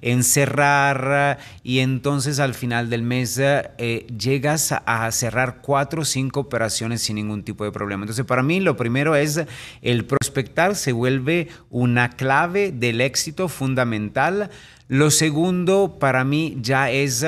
en 0.00 0.22
cerrar 0.22 1.40
y 1.64 1.80
entonces 1.80 2.38
al 2.38 2.54
final 2.54 2.88
del 2.88 3.02
mes 3.02 3.36
eh, 3.40 4.06
llegas 4.16 4.72
a 4.86 5.10
cerrar 5.10 5.58
cuatro 5.60 6.02
o 6.02 6.04
cinco 6.04 6.38
operaciones 6.38 7.02
sin 7.02 7.16
ningún 7.16 7.42
tipo 7.42 7.64
de 7.64 7.72
problema. 7.72 8.04
Entonces 8.04 8.24
para 8.24 8.44
mí 8.44 8.60
lo 8.60 8.76
primero 8.76 9.16
es 9.16 9.40
el 9.82 10.04
prospectar 10.04 10.76
se 10.76 10.92
vuelve 10.92 11.48
una 11.68 12.10
clave 12.10 12.70
del 12.70 13.00
éxito 13.00 13.48
fundamental. 13.48 14.50
Lo 14.86 15.10
segundo 15.10 15.96
para 15.98 16.22
mí 16.22 16.58
ya 16.60 16.92
es 16.92 17.26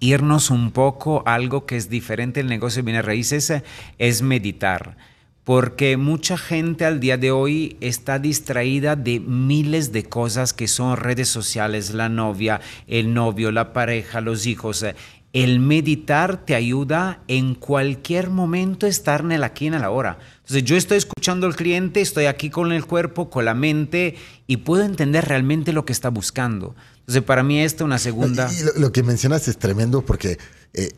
irnos 0.00 0.50
un 0.50 0.70
poco 0.70 1.22
algo 1.26 1.66
que 1.66 1.76
es 1.76 1.88
diferente 1.88 2.40
del 2.40 2.48
negocio 2.48 2.82
de 2.82 2.86
bienes 2.86 3.04
raíces 3.04 3.52
es 3.98 4.22
meditar. 4.22 4.96
Porque 5.44 5.96
mucha 5.96 6.36
gente 6.36 6.84
al 6.84 6.98
día 6.98 7.18
de 7.18 7.30
hoy 7.30 7.76
está 7.80 8.18
distraída 8.18 8.96
de 8.96 9.20
miles 9.20 9.92
de 9.92 10.02
cosas 10.02 10.52
que 10.52 10.66
son 10.66 10.96
redes 10.96 11.28
sociales, 11.28 11.94
la 11.94 12.08
novia, 12.08 12.60
el 12.88 13.14
novio, 13.14 13.52
la 13.52 13.72
pareja, 13.72 14.20
los 14.20 14.46
hijos. 14.46 14.84
El 15.32 15.60
meditar 15.60 16.44
te 16.44 16.56
ayuda 16.56 17.20
en 17.28 17.54
cualquier 17.54 18.28
momento 18.30 18.88
estar 18.88 19.20
en 19.20 19.32
el 19.32 19.44
aquí 19.44 19.68
en. 19.68 19.76
Entonces 19.76 20.64
yo 20.64 20.76
estoy 20.76 20.98
escuchando 20.98 21.46
al 21.46 21.54
cliente, 21.54 22.00
estoy 22.00 22.24
aquí 22.24 22.50
con 22.50 22.72
el 22.72 22.84
cuerpo, 22.84 23.30
con 23.30 23.44
la 23.44 23.54
mente 23.54 24.16
y 24.48 24.56
puedo 24.56 24.82
entender 24.82 25.26
realmente 25.26 25.72
lo 25.72 25.84
que 25.84 25.92
está 25.92 26.08
buscando. 26.08 26.74
Entonces, 27.06 27.22
para 27.22 27.44
mí 27.44 27.60
esta 27.60 27.84
una 27.84 27.98
segunda... 27.98 28.50
Y 28.52 28.80
lo, 28.80 28.90
que 28.90 29.04
mencionas 29.04 29.46
es 29.46 29.58
tremendo 29.58 30.02
porque 30.02 30.38
eh, 30.74 30.90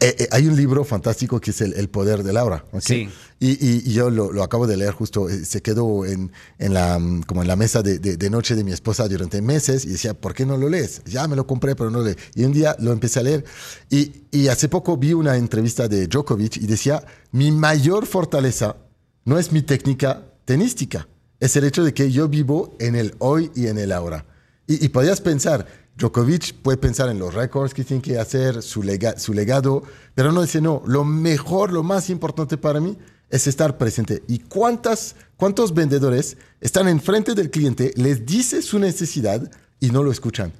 eh, 0.00 0.16
eh, 0.18 0.28
hay 0.32 0.46
un 0.46 0.54
libro 0.54 0.84
fantástico 0.84 1.40
que 1.40 1.50
es 1.50 1.62
El, 1.62 1.88
Poder 1.88 2.22
de 2.22 2.34
Laura. 2.34 2.62
Sí. 2.80 3.08
Y, 3.40 3.90
yo 3.90 4.10
lo, 4.10 4.42
acabo 4.42 4.66
de 4.66 4.76
leer 4.76 4.92
justo, 4.92 5.26
se 5.28 5.62
quedó 5.62 6.04
en, 6.04 6.30
en, 6.58 6.74
la, 6.74 6.98
mm, 6.98 7.22
como 7.22 7.40
en 7.40 7.48
la 7.48 7.56
mesa 7.56 7.82
de, 7.82 7.98
de, 7.98 8.30
noche 8.30 8.54
de 8.54 8.64
mi 8.64 8.72
esposa 8.72 9.08
durante 9.08 9.40
meses 9.40 9.86
y 9.86 9.90
decía, 9.90 10.12
¿por 10.12 10.34
qué 10.34 10.44
no 10.44 10.58
lo 10.58 10.68
lees? 10.68 11.02
Ya 11.06 11.26
me 11.26 11.36
lo 11.36 11.46
compré, 11.46 11.74
pero 11.74 11.90
no 11.90 12.00
lo 12.00 12.04
leí. 12.04 12.16
Y 12.34 12.44
un 12.44 12.52
día 12.52 12.76
lo 12.80 12.92
empecé 12.92 13.20
a 13.20 13.22
leer 13.22 13.44
y, 13.88 14.12
y 14.30 14.48
hace 14.48 14.68
poco 14.68 14.96
vi 14.98 15.14
una 15.14 15.36
entrevista 15.36 15.88
de 15.88 16.06
Djokovic 16.06 16.58
y 16.58 16.66
decía, 16.66 17.02
mi 17.32 17.50
mayor 17.50 18.04
fortaleza 18.04 18.76
no 19.24 19.38
es 19.38 19.52
mi 19.52 19.62
técnica 19.62 20.22
tenística, 20.44 21.08
es 21.40 21.56
el 21.56 21.64
hecho 21.64 21.82
de 21.82 21.94
que 21.94 22.10
yo 22.10 22.28
vivo 22.28 22.76
en 22.78 22.94
el 22.94 23.14
hoy 23.18 23.50
y 23.54 23.68
en 23.68 23.78
el 23.78 23.90
ahora. 23.90 24.26
Y, 24.66 24.88
podías 24.88 25.20
pensar, 25.20 25.66
Djokovic 25.96 26.54
puede 26.62 26.78
pensar 26.78 27.10
en 27.10 27.18
los 27.18 27.34
récords 27.34 27.74
que 27.74 27.84
tiene 27.84 28.02
que 28.02 28.18
hacer, 28.18 28.62
su, 28.62 28.82
su 29.18 29.34
legado, 29.34 29.82
pero 30.14 30.32
no 30.32 30.40
dice, 30.40 30.62
no, 30.62 30.82
lo 30.86 31.04
mejor, 31.04 31.70
lo 31.70 31.82
más 31.82 32.08
importante 32.08 32.56
para 32.56 32.80
mí 32.80 32.96
es 33.28 33.46
estar 33.46 33.76
presente. 33.76 34.22
¿Y 34.26 34.38
cuántas, 34.38 35.16
cuántos 35.36 35.74
vendedores 35.74 36.38
están 36.60 36.88
enfrente 36.88 37.34
del 37.34 37.50
cliente, 37.50 37.92
les 37.96 38.24
dice 38.24 38.62
su 38.62 38.78
necesidad 38.78 39.50
y 39.80 39.90
no 39.90 40.02
lo 40.02 40.10
escuchan? 40.10 40.52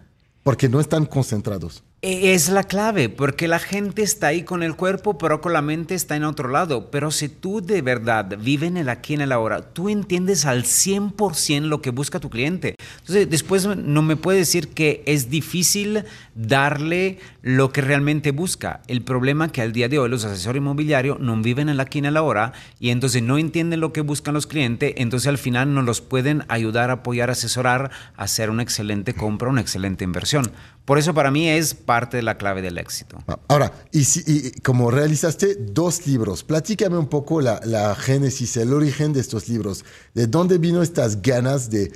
Porque 0.42 0.68
no 0.68 0.80
están 0.80 1.06
concentrados. 1.06 1.82
E, 2.06 2.34
es 2.34 2.50
la 2.50 2.64
clave, 2.64 3.08
porque 3.08 3.49
la 3.49 3.58
gente 3.58 4.02
está 4.02 4.26
ahí 4.26 4.42
con 4.42 4.62
el 4.62 4.76
cuerpo, 4.76 5.16
pero 5.16 5.40
con 5.40 5.54
la 5.54 5.62
mente 5.62 5.94
está 5.94 6.16
en 6.16 6.25
otro 6.25 6.50
lado. 6.50 6.90
Pero 6.90 7.11
si 7.11 7.30
tú 7.30 7.62
de 7.62 7.80
verdad 7.80 8.37
vives 8.38 8.68
en 8.68 8.76
el 8.76 8.90
aquí, 8.90 9.14
en 9.14 9.23
el 9.23 9.32
ahora, 9.32 9.73
tú 9.73 9.88
entiendes 9.88 10.44
al 10.44 10.64
100% 10.64 11.62
lo 11.62 11.80
que 11.80 11.88
busca 11.88 12.20
tu 12.20 12.28
cliente. 12.28 12.76
Entonces, 12.99 13.30
después 13.30 13.64
no 13.64 14.02
me 14.02 14.16
puede 14.16 14.40
decir 14.40 14.68
que 14.68 15.02
es 15.06 15.30
difícil 15.30 16.04
darle 16.34 17.20
lo 17.40 17.73
que 17.73 17.80
realmente 17.80 18.32
busca. 18.32 18.82
El 18.87 19.00
problema 19.00 19.46
es 19.46 19.52
que 19.52 19.62
al 19.62 19.73
día 19.73 19.88
de 19.88 19.99
hoy 19.99 20.11
los 20.11 20.26
asesores 20.26 20.61
inmobiliarios 20.61 21.20
no 21.20 21.34
viven 21.40 21.70
en 21.70 21.76
el 21.76 21.80
aquí, 21.80 22.00
en 22.00 22.04
el 22.04 22.18
ahora, 22.18 22.52
y 22.80 22.90
entonces 22.90 23.23
no 23.23 23.38
entienden 23.38 23.80
lo 23.80 23.94
que 23.94 24.02
buscan 24.02 24.34
los 24.34 24.46
clientes, 24.46 24.92
entonces 24.96 25.28
al 25.28 25.38
final 25.38 25.73
no 25.73 25.80
los 25.80 26.02
pueden 26.02 26.44
ayudar, 26.49 26.90
apoyar, 26.90 27.30
asesorar, 27.30 27.90
hacer 28.14 28.50
una 28.50 28.62
excelente 28.62 29.14
compra, 29.14 29.49
una 29.49 29.62
excelente 29.62 30.04
inversión. 30.04 30.52
Por 30.84 30.99
eso 30.99 31.14
para 31.14 31.30
mí 31.30 31.49
es 31.49 31.73
parte 31.94 32.16
de 32.16 32.24
la 32.24 32.36
clave 32.36 32.60
del 32.60 32.76
éxito. 32.76 33.22
Ah, 33.28 33.38
ahora, 33.46 33.72
y, 33.92 34.02
si, 34.02 34.50
como 34.62 34.90
realizaste 34.90 35.54
dos 35.54 36.08
libros, 36.08 36.42
platícame 36.42 36.98
un 36.98 37.06
poco 37.06 37.40
la, 37.40 37.94
génesis, 37.94 38.56
el 38.56 38.72
origen 38.72 39.12
de 39.12 39.20
estos 39.20 39.48
libros. 39.48 39.84
¿De 40.12 40.26
dónde 40.26 40.58
vino 40.58 40.82
estas 40.82 41.22
ganas 41.22 41.70
de, 41.70 41.92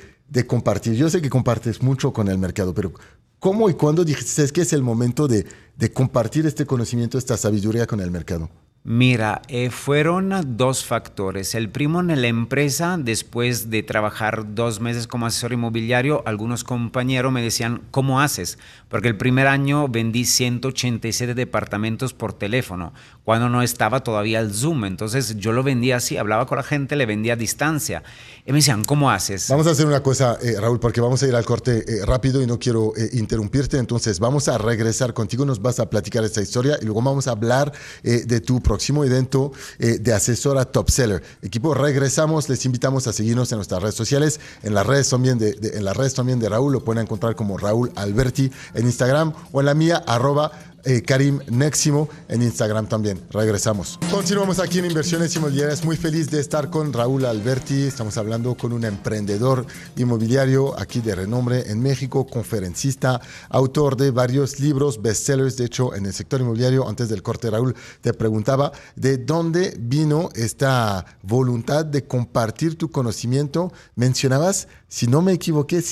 compartir? 0.47 0.95
Yo 0.95 1.11
sé 1.11 1.21
que 1.21 1.29
compartes 1.29 1.83
mucho 1.83 2.13
con 2.13 2.29
el 2.29 2.39
mercado, 2.39 2.73
pero 2.73 2.93
¿cómo 3.41 3.69
y 3.69 3.75
cuándo 3.75 4.05
dijiste 4.05 4.47
que 4.53 4.61
es 4.61 4.73
el 4.73 4.85
momento 4.85 5.27
de, 5.27 5.45
de 5.77 5.93
compartir 5.93 6.47
este 6.47 6.65
conocimiento, 6.65 7.19
esta 7.19 7.37
sabiduría 7.37 7.89
con 7.89 8.01
el 8.01 8.13
mercado? 8.13 8.49
Mira, 8.91 9.43
eh, 9.49 9.69
fueron 9.69 10.57
dos 10.57 10.83
factores. 10.83 11.55
El 11.55 11.69
primo 11.69 12.01
en 12.01 12.23
la 12.23 12.27
empresa, 12.27 12.97
después 12.99 13.69
de 13.69 13.83
trabajar 13.83 14.55
dos 14.55 14.81
meses 14.81 15.07
como 15.07 15.27
asesor 15.27 15.53
inmobiliario, 15.53 16.23
algunos 16.25 16.65
compañeros 16.65 17.31
me 17.31 17.43
decían, 17.43 17.83
¿cómo 17.91 18.23
haces? 18.23 18.57
Porque 18.89 19.09
el 19.09 19.19
primer 19.19 19.47
año 19.47 19.89
vendí 19.89 20.25
187 20.25 21.35
departamentos 21.35 22.15
por 22.15 22.33
teléfono, 22.33 22.95
cuando 23.25 23.51
no 23.51 23.61
estaba 23.61 24.03
todavía 24.03 24.41
el 24.41 24.55
Zoom. 24.55 24.87
Entonces 24.87 25.37
yo 25.37 25.53
lo 25.53 25.63
vendía 25.63 25.97
así, 25.97 26.17
hablaba 26.17 26.47
con 26.47 26.57
la 26.57 26.65
gente, 26.65 26.97
le 26.97 27.05
vendía 27.05 27.35
a 27.35 27.37
distancia. 27.37 28.03
Y 28.47 28.53
me 28.53 28.59
decían, 28.61 28.85
¿cómo 28.87 29.11
haces? 29.11 29.49
Vamos 29.51 29.67
a 29.67 29.73
hacer 29.73 29.85
una 29.85 30.03
cosa, 30.03 30.39
eh, 30.41 30.59
Raúl, 30.59 30.81
porque 30.81 31.03
vamos 31.03 31.23
a 31.23 31.29
ir 31.29 31.35
al 31.35 31.45
corte 31.45 31.85
eh, 31.87 32.07
rápido 32.07 32.41
y 32.41 32.47
no 32.47 32.59
quiero 32.59 32.95
interrumpirte. 33.13 33.77
Entonces 33.77 34.19
vamos 34.19 34.49
a 34.49 34.57
regresar 34.57 35.13
contigo, 35.13 35.45
nos 35.45 35.61
vas 35.61 35.79
a 35.79 35.91
platicar 35.91 36.25
esta 36.25 36.41
historia 36.41 36.79
y 36.81 36.87
luego 36.87 37.03
vamos 37.03 37.29
a 37.29 37.33
hablar 37.33 37.71
de 38.03 38.41
tu 38.41 38.63
próximo 38.79 39.05
evento 39.05 39.51
eh, 39.81 39.99
de 39.99 40.13
asesora 40.13 40.65
top 40.65 40.89
seller. 40.89 41.21
Equipo, 41.43 41.75
regresamos, 41.75 42.49
les 42.49 42.65
invitamos 42.65 43.09
a 43.09 43.13
seguirnos 43.13 43.51
en 43.51 43.57
nuestras 43.59 43.83
redes 43.83 43.97
sociales, 43.97 44.39
en 44.63 44.73
las 44.73 44.87
redes 44.87 45.09
también 45.09 45.37
de, 45.37 45.59
en 45.75 45.85
las 45.85 45.97
redes 45.97 46.15
también 46.15 46.39
de 46.39 46.49
Raúl, 46.49 46.73
lo 46.73 46.85
pueden 46.85 47.03
encontrar 47.03 47.35
como 47.35 47.59
Raúl 47.59 47.91
Alberti 47.97 48.53
en 48.75 48.87
Instagram 48.87 49.33
o 49.51 49.59
en 49.59 49.67
la 49.67 49.75
mía, 49.75 50.05
arroba 50.07 50.53
eh, 50.85 51.03
Karim 51.03 51.41
Neximo 51.49 52.09
en 52.29 52.43
Instagram 52.43 52.89
también. 52.89 53.21
Regresamos. 53.31 53.99
Continuamos 54.11 54.59
aquí 54.59 54.79
en 54.79 54.87
Inversiones 54.87 55.35
Inmobiliarias. 55.37 55.85
Muy 55.85 55.97
feliz 55.97 56.31
de 56.31 56.41
estar 56.41 56.71
con 56.71 56.93
Raúl 56.93 57.25
Alberti. 57.25 57.83
Estamos 57.83 58.17
hablando 58.17 58.55
con 58.55 58.73
un 58.73 58.85
emprendedor 58.85 59.67
inmobiliario 59.97 60.79
aquí 60.79 61.01
de 61.01 61.15
renombre 61.15 61.71
en 61.71 61.81
México, 61.81 62.27
conferencista, 62.27 63.21
autor 63.49 63.97
de 63.97 64.11
varios 64.11 64.61
libros, 64.61 65.03
bestsellers. 65.03 65.57
De 65.57 65.65
hecho, 65.65 65.95
en 65.95 66.07
el 66.07 66.13
sector 66.13 66.41
inmobiliario, 66.41 66.89
antes 66.89 67.09
del 67.09 67.23
corte, 67.23 67.51
Raúl, 67.51 67.75
te 68.01 68.13
preguntaba 68.13 68.73
de 68.97 69.19
dónde 69.19 69.77
vino 69.79 70.31
esta 70.35 71.05
voluntad 71.23 71.85
de 71.85 72.05
compartir 72.05 72.77
tu 72.77 72.91
conocimiento. 72.91 73.73
Mencionabas 73.95 74.69
si 74.91 75.07
no 75.07 75.21
me 75.21 75.33
equivoqué, 75.33 75.83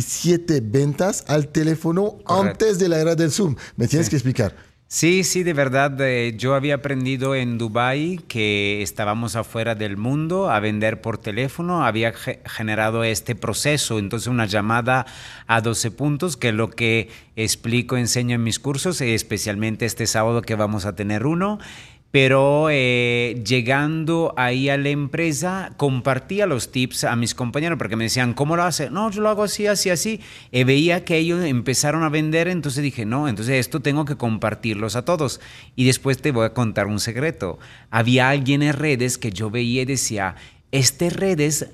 187 0.00 0.60
ventas 0.64 1.24
al 1.28 1.48
teléfono 1.48 2.18
antes 2.26 2.78
de 2.78 2.88
la 2.88 3.00
era 3.00 3.14
del 3.14 3.30
Zoom. 3.30 3.56
¿Me 3.76 3.88
tienes 3.88 4.08
que 4.08 4.16
explicar? 4.16 4.54
Sí, 4.86 5.24
sí, 5.24 5.42
de 5.42 5.54
verdad. 5.54 6.00
Eh, 6.00 6.34
yo 6.36 6.54
había 6.54 6.76
aprendido 6.76 7.34
en 7.34 7.58
Dubai 7.58 8.20
que 8.28 8.80
estábamos 8.80 9.34
afuera 9.34 9.74
del 9.74 9.96
mundo 9.96 10.50
a 10.50 10.60
vender 10.60 11.00
por 11.00 11.18
teléfono. 11.18 11.84
Había 11.84 12.12
generado 12.12 13.02
este 13.02 13.34
proceso, 13.34 13.98
entonces 13.98 14.28
una 14.28 14.46
llamada 14.46 15.04
a 15.48 15.60
12 15.62 15.90
puntos, 15.90 16.36
que 16.36 16.50
es 16.50 16.54
lo 16.54 16.70
que 16.70 17.08
explico, 17.34 17.96
enseño 17.96 18.36
en 18.36 18.44
mis 18.44 18.60
cursos, 18.60 19.00
especialmente 19.00 19.84
este 19.84 20.06
sábado 20.06 20.42
que 20.42 20.54
vamos 20.54 20.86
a 20.86 20.94
tener 20.94 21.26
uno. 21.26 21.58
Pero 22.14 22.68
eh, 22.70 23.42
llegando 23.44 24.34
ahí 24.36 24.68
a 24.68 24.76
la 24.76 24.90
empresa, 24.90 25.72
compartía 25.76 26.46
los 26.46 26.70
tips 26.70 27.02
a 27.02 27.16
mis 27.16 27.34
compañeros 27.34 27.76
porque 27.76 27.96
me 27.96 28.04
decían, 28.04 28.34
¿cómo 28.34 28.54
lo 28.54 28.62
hace? 28.62 28.88
No, 28.88 29.10
yo 29.10 29.20
lo 29.20 29.30
hago 29.30 29.42
así, 29.42 29.66
así, 29.66 29.90
así. 29.90 30.20
Y 30.52 30.62
veía 30.62 31.04
que 31.04 31.16
ellos 31.16 31.44
empezaron 31.44 32.04
a 32.04 32.10
vender, 32.10 32.46
entonces 32.46 32.84
dije, 32.84 33.04
no, 33.04 33.26
entonces 33.26 33.56
esto 33.56 33.80
tengo 33.80 34.04
que 34.04 34.14
compartirlos 34.14 34.94
a 34.94 35.04
todos. 35.04 35.40
Y 35.74 35.86
después 35.86 36.22
te 36.22 36.30
voy 36.30 36.46
a 36.46 36.54
contar 36.54 36.86
un 36.86 37.00
secreto. 37.00 37.58
Había 37.90 38.28
alguien 38.28 38.62
en 38.62 38.74
redes 38.74 39.18
que 39.18 39.32
yo 39.32 39.50
veía 39.50 39.82
y 39.82 39.86
decía, 39.86 40.36
este 40.70 41.10
redes 41.10 41.66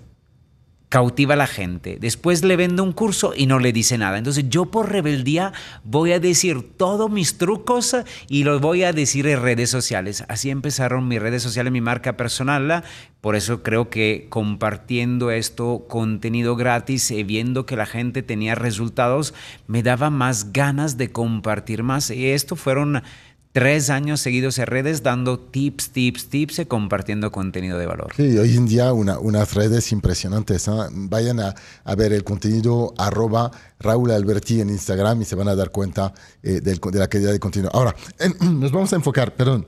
cautiva 0.90 1.34
a 1.34 1.36
la 1.36 1.46
gente. 1.46 1.98
Después 2.00 2.44
le 2.44 2.56
vende 2.56 2.82
un 2.82 2.92
curso 2.92 3.32
y 3.34 3.46
no 3.46 3.60
le 3.60 3.72
dice 3.72 3.96
nada. 3.96 4.18
Entonces 4.18 4.46
yo 4.48 4.66
por 4.66 4.90
rebeldía 4.90 5.52
voy 5.84 6.12
a 6.12 6.20
decir 6.20 6.76
todos 6.76 7.08
mis 7.08 7.38
trucos 7.38 7.96
y 8.28 8.42
los 8.42 8.60
voy 8.60 8.82
a 8.82 8.92
decir 8.92 9.28
en 9.28 9.40
redes 9.40 9.70
sociales. 9.70 10.24
Así 10.28 10.50
empezaron 10.50 11.06
mis 11.06 11.22
redes 11.22 11.44
sociales, 11.44 11.72
mi 11.72 11.80
marca 11.80 12.16
personal. 12.16 12.82
Por 13.20 13.36
eso 13.36 13.62
creo 13.62 13.88
que 13.88 14.26
compartiendo 14.30 15.30
esto, 15.30 15.86
contenido 15.88 16.56
gratis 16.56 17.12
y 17.12 17.22
viendo 17.22 17.66
que 17.66 17.76
la 17.76 17.86
gente 17.86 18.24
tenía 18.24 18.56
resultados, 18.56 19.32
me 19.68 19.84
daba 19.84 20.10
más 20.10 20.52
ganas 20.52 20.96
de 20.96 21.12
compartir 21.12 21.84
más. 21.84 22.10
Y 22.10 22.30
esto 22.30 22.56
fueron 22.56 23.04
tres 23.52 23.90
años 23.90 24.20
seguidos 24.20 24.58
en 24.58 24.66
redes 24.66 25.02
dando 25.02 25.38
tips, 25.38 25.90
tips, 25.90 26.28
tips 26.28 26.58
y 26.60 26.66
compartiendo 26.66 27.32
contenido 27.32 27.78
de 27.78 27.86
valor. 27.86 28.12
Sí, 28.16 28.38
hoy 28.38 28.56
en 28.56 28.66
día 28.66 28.92
una, 28.92 29.18
unas 29.18 29.54
redes 29.54 29.90
impresionantes. 29.92 30.68
¿ah? 30.68 30.88
Vayan 30.92 31.40
a, 31.40 31.54
a, 31.84 31.94
ver 31.94 32.12
el 32.12 32.24
contenido 32.24 32.94
arroba 32.96 33.50
Raúl 33.80 34.10
Alberti 34.10 34.60
en 34.60 34.70
Instagram 34.70 35.22
y 35.22 35.24
se 35.24 35.34
van 35.34 35.48
a 35.48 35.54
dar 35.54 35.70
cuenta 35.70 36.12
eh, 36.42 36.60
del, 36.60 36.78
de 36.78 36.98
la 36.98 37.08
calidad 37.08 37.32
de 37.32 37.40
contenido. 37.40 37.70
Ahora, 37.74 37.94
en, 38.18 38.34
nos 38.60 38.70
vamos 38.70 38.92
a 38.92 38.96
enfocar, 38.96 39.34
perdón, 39.34 39.66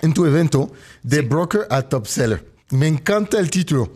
en 0.00 0.14
tu 0.14 0.24
evento 0.24 0.70
de 1.02 1.20
sí. 1.20 1.26
broker 1.26 1.66
a 1.70 1.82
top 1.82 2.06
seller. 2.06 2.50
Me 2.70 2.86
encanta 2.86 3.40
el 3.40 3.50
título, 3.50 3.90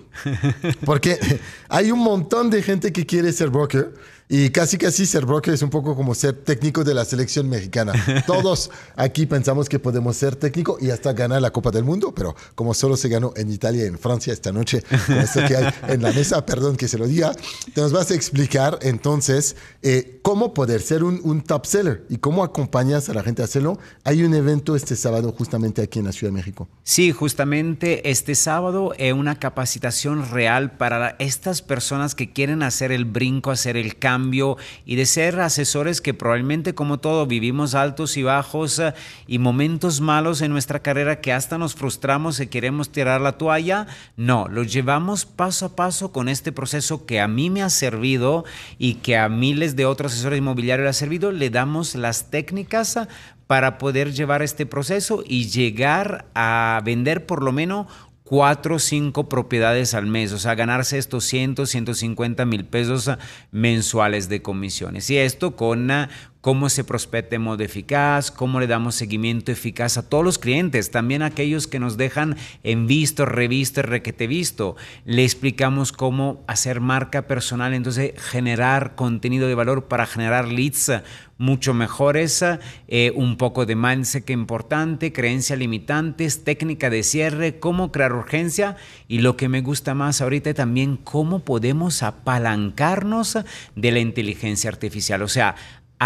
porque 0.85 1.16
hay 1.68 1.92
un 1.92 2.00
montón 2.00 2.50
de 2.50 2.61
gente 2.61 2.92
que 2.92 3.06
quiere 3.06 3.33
ser 3.33 3.50
broker 3.50 3.94
y 4.28 4.50
casi 4.50 4.78
casi 4.78 5.04
ser 5.04 5.26
broker 5.26 5.52
es 5.52 5.61
un 5.61 5.69
poco 5.69 5.95
como 5.95 6.14
ser 6.14 6.33
técnico 6.33 6.83
de 6.83 6.95
la 6.95 7.04
selección 7.04 7.49
mexicana. 7.49 7.93
Todos 8.26 8.71
aquí 8.97 9.26
pensamos 9.26 9.69
que 9.69 9.78
podemos 9.78 10.16
ser 10.16 10.35
técnico 10.37 10.78
y 10.81 10.90
hasta 10.90 11.12
ganar 11.12 11.43
la 11.43 11.50
Copa 11.50 11.71
del 11.71 11.85
Mundo, 11.85 12.14
pero 12.14 12.35
como 12.54 12.73
solo 12.73 12.97
se 12.97 13.09
ganó 13.09 13.35
en 13.37 13.50
Italia 13.50 13.85
y 13.85 13.88
en 13.88 13.99
Francia 13.99 14.33
esta 14.33 14.50
noche, 14.50 14.83
con 15.07 15.19
esto 15.19 15.40
que 15.47 15.57
hay 15.57 15.75
en 15.88 16.02
la 16.02 16.11
mesa, 16.12 16.45
perdón 16.47 16.76
que 16.76 16.88
se 16.88 16.97
lo 16.97 17.07
diga, 17.07 17.33
te 17.75 17.81
nos 17.83 17.93
vas 17.93 18.11
a 18.11 18.14
explicar 18.14 18.78
entonces 18.81 19.57
eh, 19.83 20.21
cómo 20.23 20.54
poder 20.54 20.81
ser 20.81 21.04
un, 21.04 21.21
un, 21.23 21.43
top 21.43 21.66
seller 21.66 22.04
y 22.09 22.16
cómo 22.16 22.43
acompañas 22.43 23.11
a 23.11 23.14
la 23.14 23.23
gente 23.23 23.43
a 23.43 23.45
hacerlo. 23.45 23.78
Hay 24.04 24.23
un 24.23 24.33
evento 24.33 24.75
este 24.75 24.97
sábado 24.97 25.35
justamente 25.37 25.83
aquí 25.83 25.99
en 25.99 26.07
la 26.07 26.12
Ciudad 26.12 26.33
de 26.33 26.38
México. 26.38 26.66
Sí, 26.83 27.12
justamente 27.12 28.11
este 28.11 28.35
sábado 28.35 28.95
es 28.97 29.12
una 29.12 29.38
capacitación 29.38 30.31
real 30.31 30.78
para 30.78 31.16
estas 31.19 31.61
personas 31.61 32.14
que 32.14 32.33
quieren 32.33 32.62
hacer 32.62 32.90
el 32.90 33.04
brinco, 33.04 33.50
hacer 33.50 33.76
el 33.76 33.99
cambio 33.99 34.13
y 34.85 34.97
de 34.97 35.06
ser 35.06 35.40
asesores 35.40 36.00
que 36.00 36.14
probablemente 36.14 36.75
como 36.75 36.99
todo 36.99 37.26
vivimos 37.26 37.75
altos 37.75 38.16
y 38.16 38.23
bajos 38.23 38.78
uh, 38.78 38.92
y 39.26 39.38
momentos 39.38 40.00
malos 40.00 40.40
en 40.42 40.50
nuestra 40.50 40.80
carrera 40.80 41.21
que 41.21 41.33
hasta 41.33 41.59
nos 41.59 41.75
frustramos 41.75 42.40
y 42.40 42.47
queremos 42.47 42.90
tirar 42.90 43.21
la 43.21 43.38
toalla. 43.38 43.87
No, 44.16 44.49
lo 44.49 44.62
llevamos 44.62 45.25
paso 45.25 45.66
a 45.66 45.76
paso 45.76 46.12
con 46.12 46.28
este 46.28 46.52
proceso 46.52 47.06
que 47.06 47.21
a 47.21 47.28
mí 47.28 47.50
me 47.50 47.62
ha 47.62 47.71
servido 47.71 48.44
y 48.78 48.94
que 48.94 49.16
a 49.16 49.28
miles 49.28 49.76
de 49.76 49.87
otros 49.87 50.12
asesores 50.12 50.38
inmobiliarios 50.38 50.85
le 50.85 50.90
ha 50.90 50.94
servido. 50.94 51.33
Le 51.33 51.50
damos 51.50 51.94
las 51.94 52.30
técnicas 52.30 52.97
uh, 52.97 53.06
para 53.47 53.78
poder 53.78 54.12
llevar 54.12 54.42
este 54.42 54.66
proceso 54.66 55.23
y 55.26 55.49
llegar 55.49 56.26
a 56.35 56.80
vender 56.85 57.26
por 57.26 57.42
lo 57.42 57.52
menos 57.52 57.87
cuatro 58.25 58.76
o 58.76 58.78
cinco 58.78 59.28
propiedades 59.28 59.95
al 59.95 60.07
mes, 60.07 60.33
o 60.33 60.38
sea, 60.38 60.54
ganarse 60.54 60.99
estos 60.99 61.25
100, 61.25 61.66
150 61.66 62.45
mil 62.47 62.64
pesos 62.64 63.11
mensuales 63.52 64.28
de 64.28 64.43
comisiones. 64.43 65.09
Y 65.11 65.19
esto 65.19 65.54
con 65.54 65.90
cómo 66.44 66.68
se 66.68 66.84
prospecta 66.84 67.30
de 67.30 67.38
modo 67.38 67.64
eficaz, 67.64 68.30
cómo 68.30 68.60
le 68.60 68.66
damos 68.66 68.96
seguimiento 68.96 69.50
eficaz 69.50 69.96
a 69.96 70.06
todos 70.06 70.22
los 70.22 70.38
clientes, 70.38 70.90
también 70.90 71.22
a 71.22 71.26
aquellos 71.32 71.66
que 71.66 71.80
nos 71.80 71.96
dejan 71.96 72.36
en 72.62 72.86
visto, 72.86 73.24
revisto, 73.24 73.80
requete 73.80 74.26
visto. 74.26 74.76
Le 75.06 75.24
explicamos 75.24 75.90
cómo 75.90 76.44
hacer 76.46 76.82
marca 76.82 77.26
personal, 77.26 77.72
entonces 77.72 78.12
generar 78.20 78.94
contenido 78.94 79.48
de 79.48 79.54
valor 79.54 79.85
para 79.85 80.04
generar 80.04 80.46
leads 80.48 80.92
mucho 81.38 81.72
mejores, 81.72 82.44
eh, 82.88 83.12
un 83.16 83.38
poco 83.38 83.64
de 83.64 83.74
mindset 83.74 84.26
que 84.26 84.35
importante, 84.35 85.14
creencias 85.14 85.59
limitantes, 85.59 86.44
técnica 86.44 86.90
de 86.90 87.04
cierre, 87.04 87.59
cómo 87.59 87.90
crear 87.90 88.12
urgencia 88.12 88.76
y 89.09 89.20
lo 89.20 89.38
que 89.38 89.48
me 89.48 89.62
gusta 89.62 89.94
más 89.94 90.20
ahorita 90.20 90.52
también 90.52 90.98
cómo 90.98 91.38
podemos 91.40 92.02
apalancarnos 92.02 93.38
de 93.74 93.92
la 93.92 93.98
inteligencia 93.98 94.68
artificial, 94.68 95.22
o 95.22 95.28
sea, 95.28 95.57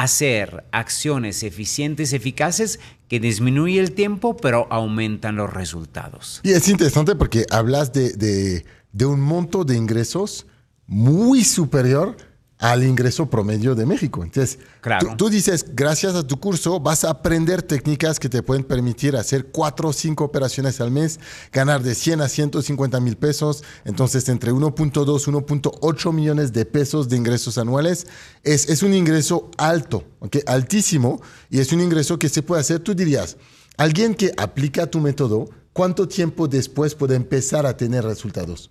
hacer 0.02 0.64
acciones 0.70 1.42
eficientes, 1.42 2.12
eficaces, 2.12 2.78
que 3.08 3.20
disminuye 3.20 3.80
el 3.80 3.92
tiempo, 3.92 4.36
pero 4.36 4.66
aumentan 4.70 5.36
los 5.36 5.52
resultados. 5.52 6.40
Y 6.44 6.52
es 6.52 6.68
interesante 6.68 7.16
porque 7.16 7.46
hablas 7.50 7.92
de, 7.92 8.12
de, 8.12 8.64
de 8.92 9.06
un 9.06 9.20
monto 9.20 9.64
de 9.64 9.76
ingresos 9.76 10.46
muy 10.86 11.44
superior 11.44 12.16
al 12.58 12.82
ingreso 12.82 13.30
promedio 13.30 13.74
de 13.74 13.86
México. 13.86 14.22
Entonces, 14.22 14.58
claro. 14.80 15.10
tú, 15.10 15.16
tú, 15.16 15.30
dices, 15.30 15.64
gracias 15.74 16.14
a 16.14 16.26
tu 16.26 16.40
curso 16.40 16.80
vas 16.80 17.04
a 17.04 17.10
aprender 17.10 17.62
técnicas 17.62 18.18
que 18.18 18.28
te 18.28 18.42
pueden 18.42 18.64
permitir 18.64 19.16
hacer 19.16 19.46
cuatro 19.46 19.90
o 19.90 19.92
cinco 19.92 20.24
operaciones 20.24 20.80
al 20.80 20.90
mes, 20.90 21.20
ganar 21.52 21.82
de 21.82 21.94
100 21.94 22.20
a 22.20 22.28
150 22.28 23.00
mil 23.00 23.16
pesos, 23.16 23.62
entonces 23.84 24.28
entre 24.28 24.52
1.2, 24.52 24.92
1.8 25.04 26.12
millones 26.12 26.52
de 26.52 26.64
pesos 26.64 27.08
de 27.08 27.16
ingresos 27.16 27.58
anuales. 27.58 28.06
Es, 28.42 28.68
es 28.68 28.82
un 28.82 28.92
ingreso 28.92 29.50
alto, 29.56 30.04
¿okay? 30.18 30.42
altísimo, 30.46 31.22
y 31.50 31.60
es 31.60 31.72
un 31.72 31.80
ingreso 31.80 32.18
que 32.18 32.28
se 32.28 32.42
puede 32.42 32.60
hacer, 32.60 32.80
tú 32.80 32.94
dirías, 32.94 33.36
alguien 33.76 34.14
que 34.14 34.32
aplica 34.36 34.88
tu 34.88 34.98
método, 35.00 35.48
¿cuánto 35.72 36.08
tiempo 36.08 36.48
después 36.48 36.96
puede 36.96 37.14
empezar 37.14 37.66
a 37.66 37.76
tener 37.76 38.04
resultados? 38.04 38.70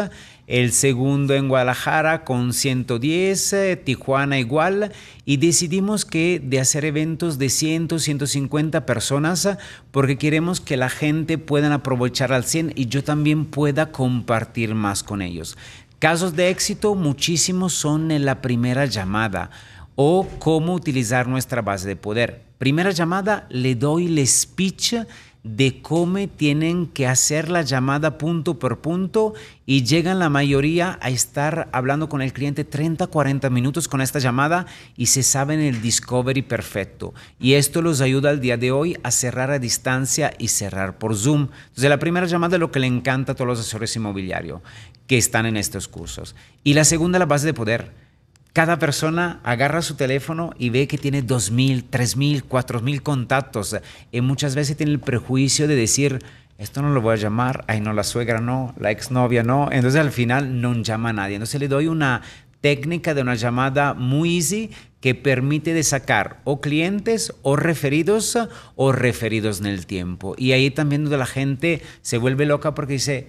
el 0.49 0.73
segundo 0.73 1.35
en 1.35 1.49
Guadalajara 1.49 2.25
con 2.25 2.53
110, 2.53 3.55
Tijuana 3.85 4.39
igual, 4.39 4.93
y 5.27 5.37
decidimos 5.37 6.05
que 6.07 6.41
de 6.43 6.59
hacer 6.59 6.87
eventos 6.87 7.39
de 7.39 7.51
100, 7.51 8.01
150 8.01 8.87
personas 8.87 9.49
porque 9.91 10.17
queremos 10.17 10.61
que 10.61 10.79
la 10.79 10.89
gente 10.89 11.37
pueda 11.39 11.73
aprovechar 11.73 12.33
al 12.33 12.45
100 12.45 12.73
y 12.75 12.87
yo 12.87 13.05
también 13.05 13.45
pueda 13.45 13.93
compartir 13.93 14.75
más 14.75 15.03
con 15.03 15.21
ellos. 15.21 15.59
Casos 15.99 16.35
de 16.35 16.49
éxito 16.49 16.95
muchísimos 16.95 17.75
son 17.75 18.11
en 18.11 18.25
la 18.25 18.41
primera 18.41 18.87
llamada 18.87 19.51
o 19.97 20.27
cómo 20.39 20.75
utilizar 20.75 21.29
nuestra 21.29 21.61
base 21.61 21.89
de 21.89 21.97
poder. 21.97 22.43
Primera 22.57 22.91
llamada, 22.91 23.47
le 23.51 23.75
doy 23.75 24.07
el 24.07 24.27
speech 24.27 24.95
de 25.57 25.81
cómo 25.81 26.29
tienen 26.29 26.87
que 26.87 27.07
hacer 27.07 27.49
la 27.49 27.63
llamada 27.63 28.19
punto 28.19 28.59
por 28.59 28.81
punto 28.81 29.35
y 29.65 29.85
llegan 29.85 30.19
la 30.19 30.29
mayoría 30.29 30.99
a 31.01 31.09
estar 31.11 31.69
hablando 31.73 32.09
con 32.09 32.21
el 32.21 32.33
cliente 32.33 32.65
30, 32.65 33.07
40 33.07 33.49
minutos 33.49 33.89
con 33.89 34.01
esta 34.01 34.19
llamada 34.19 34.67
y 34.97 35.07
se 35.07 35.23
saben 35.23 35.61
el 35.61 35.81
discovery 35.81 36.43
perfecto. 36.43 37.15
Y 37.41 37.55
esto 37.55 37.81
los 37.81 38.01
ayuda 38.01 38.31
al 38.31 38.41
día 38.41 38.57
de 38.57 38.73
hoy 38.73 38.97
a 39.03 39.11
cerrar 39.11 39.51
a 39.51 39.59
distancia 39.59 40.33
y 40.39 40.49
cerrar 40.49 40.99
por 40.99 41.17
Zoom. 41.17 41.49
Entonces 41.69 41.89
la 41.89 41.99
primera 41.99 42.27
llamada 42.27 42.57
es 42.57 42.61
lo 42.61 42.71
que 42.71 42.81
le 42.81 42.87
encanta 42.87 43.33
a 43.33 43.35
todos 43.35 43.49
los 43.49 43.61
asesores 43.61 43.95
inmobiliarios 43.97 44.61
que 45.07 45.17
están 45.17 45.47
en 45.47 45.57
estos 45.57 45.89
cursos. 45.89 46.37
Y 46.63 46.75
la 46.75 46.85
segunda, 46.85 47.19
la 47.19 47.27
base 47.27 47.47
de 47.47 47.55
poder 47.55 48.08
cada 48.59 48.81
persona 48.81 49.39
agarra 49.45 49.83
su 49.83 49.95
teléfono 49.95 50.51
y 50.59 50.71
ve 50.71 50.89
que 50.89 50.99
tiene 50.99 51.25
2.000, 51.25 51.85
3.000, 51.93 52.43
4.000 52.43 53.03
contactos. 53.03 53.77
Y 54.11 54.21
muchas 54.21 54.57
veces 54.57 54.77
tiene 54.77 54.91
el 54.91 54.99
prejuicio 54.99 55.69
de 55.69 55.77
decir, 55.77 56.19
esto 56.59 56.83
no 56.83 56.89
lo 56.89 57.01
voy 57.01 57.13
a 57.13 57.19
llamar, 57.19 57.65
ay 57.69 57.81
no, 57.81 57.93
la 57.93 58.03
suegra 58.03 58.41
no, 58.41 58.75
la 58.77 58.91
exnovia 58.91 59.45
no. 59.45 59.69
Entonces 59.71 60.01
al 60.01 60.11
final 60.11 60.61
no 60.61 60.75
llama 60.75 61.11
a 61.11 61.13
nadie. 61.13 61.37
Entonces 61.37 61.61
le 61.61 61.69
doy 61.69 61.87
una 61.87 62.23
técnica 62.61 63.15
de 63.15 63.23
una 63.23 63.37
llamada 63.37 63.95
muy 63.95 64.39
easy 64.39 64.73
que 65.01 65.15
permite 65.15 65.73
de 65.73 65.85
sacar 65.85 66.41
o 66.43 66.61
clientes 66.61 67.33
o 67.43 67.55
referidos 67.55 68.37
o 68.75 68.91
referidos 68.91 69.61
en 69.61 69.67
el 69.67 69.87
tiempo. 69.87 70.35
Y 70.37 70.51
ahí 70.51 70.73
también 70.73 71.05
donde 71.05 71.19
la 71.19 71.27
gente 71.27 71.81
se 72.03 72.19
vuelve 72.19 72.45
loca 72.45 72.75
porque 72.75 72.95
dice, 72.95 73.29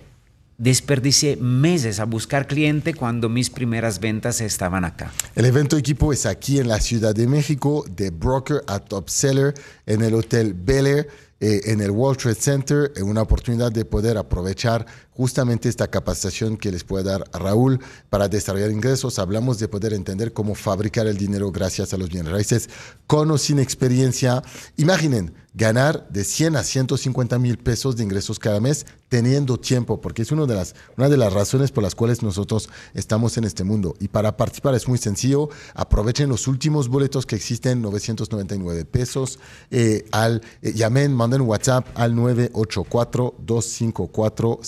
desperdicié 0.60 1.38
meses 1.38 2.00
a 2.00 2.06
buscar 2.06 2.46
cliente 2.46 2.94
cuando 2.94 3.30
mis 3.30 3.50
primeras 3.50 4.00
ventas 4.00 4.42
estaban 4.42 4.86
acá. 4.86 5.12
El 5.34 5.46
evento 5.46 5.78
equipo 5.78 6.14
es 6.14 6.26
aquí 6.26 6.60
en 6.60 6.68
la 6.68 6.80
Ciudad 6.80 7.16
de 7.16 7.26
México, 7.26 7.86
de 7.90 8.12
broker 8.12 8.62
a 8.68 8.80
top 8.80 9.10
seller, 9.10 9.54
en 9.86 10.04
el 10.04 10.14
Hotel 10.14 10.54
Bel 10.54 10.86
Air, 10.86 11.08
eh, 11.40 11.62
en 11.72 11.80
el 11.80 11.92
World 11.92 12.20
Trade 12.20 12.36
Center, 12.36 12.92
en 12.98 13.06
una 13.06 13.22
oportunidad 13.22 13.72
de 13.72 13.86
poder 13.86 14.18
aprovechar 14.18 14.86
justamente 15.20 15.68
esta 15.68 15.90
capacitación 15.90 16.56
que 16.56 16.72
les 16.72 16.86
puede 16.86 17.04
dar 17.04 17.26
Raúl 17.34 17.82
para 18.10 18.30
desarrollar 18.30 18.72
ingresos. 18.72 19.20
Hablamos 19.20 19.60
de 19.60 19.68
poder 19.68 19.92
entender 19.92 20.32
cómo 20.32 20.56
fabricar 20.56 21.08
el 21.08 21.18
dinero 21.18 21.52
gracias 21.52 21.94
a 21.94 21.98
los 21.98 22.08
bienes 22.08 22.32
raíces 22.32 22.70
con 23.06 23.30
o 23.30 23.38
sin 23.38 23.60
experiencia. 23.60 24.42
Imaginen 24.78 25.34
ganar 25.54 26.08
de 26.10 26.24
100 26.24 26.56
a 26.56 26.64
150 26.64 27.38
mil 27.38 27.58
pesos 27.58 27.98
de 27.98 28.04
ingresos 28.04 28.40
cada 28.40 28.62
mes 28.62 28.86
teniendo 29.10 29.60
tiempo, 29.60 30.00
porque 30.00 30.22
es 30.22 30.32
una 30.32 30.46
de, 30.46 30.54
las, 30.54 30.76
una 30.96 31.10
de 31.10 31.18
las 31.18 31.34
razones 31.34 31.72
por 31.72 31.84
las 31.84 31.96
cuales 31.96 32.22
nosotros 32.22 32.70
estamos 32.94 33.38
en 33.38 33.44
este 33.44 33.64
mundo. 33.64 33.96
Y 34.00 34.08
para 34.08 34.38
participar 34.38 34.76
es 34.76 34.88
muy 34.88 35.00
sencillo. 35.00 35.50
Aprovechen 35.74 36.30
los 36.30 36.48
últimos 36.48 36.88
boletos 36.88 37.26
que 37.26 37.36
existen, 37.36 37.82
999 37.82 38.86
pesos. 38.86 39.40
Eh, 39.72 40.06
al, 40.12 40.42
eh, 40.62 40.74
llamen, 40.74 41.14
manden 41.14 41.42
WhatsApp 41.42 41.88
al 41.96 42.16
984 42.16 43.36
254 43.40 44.60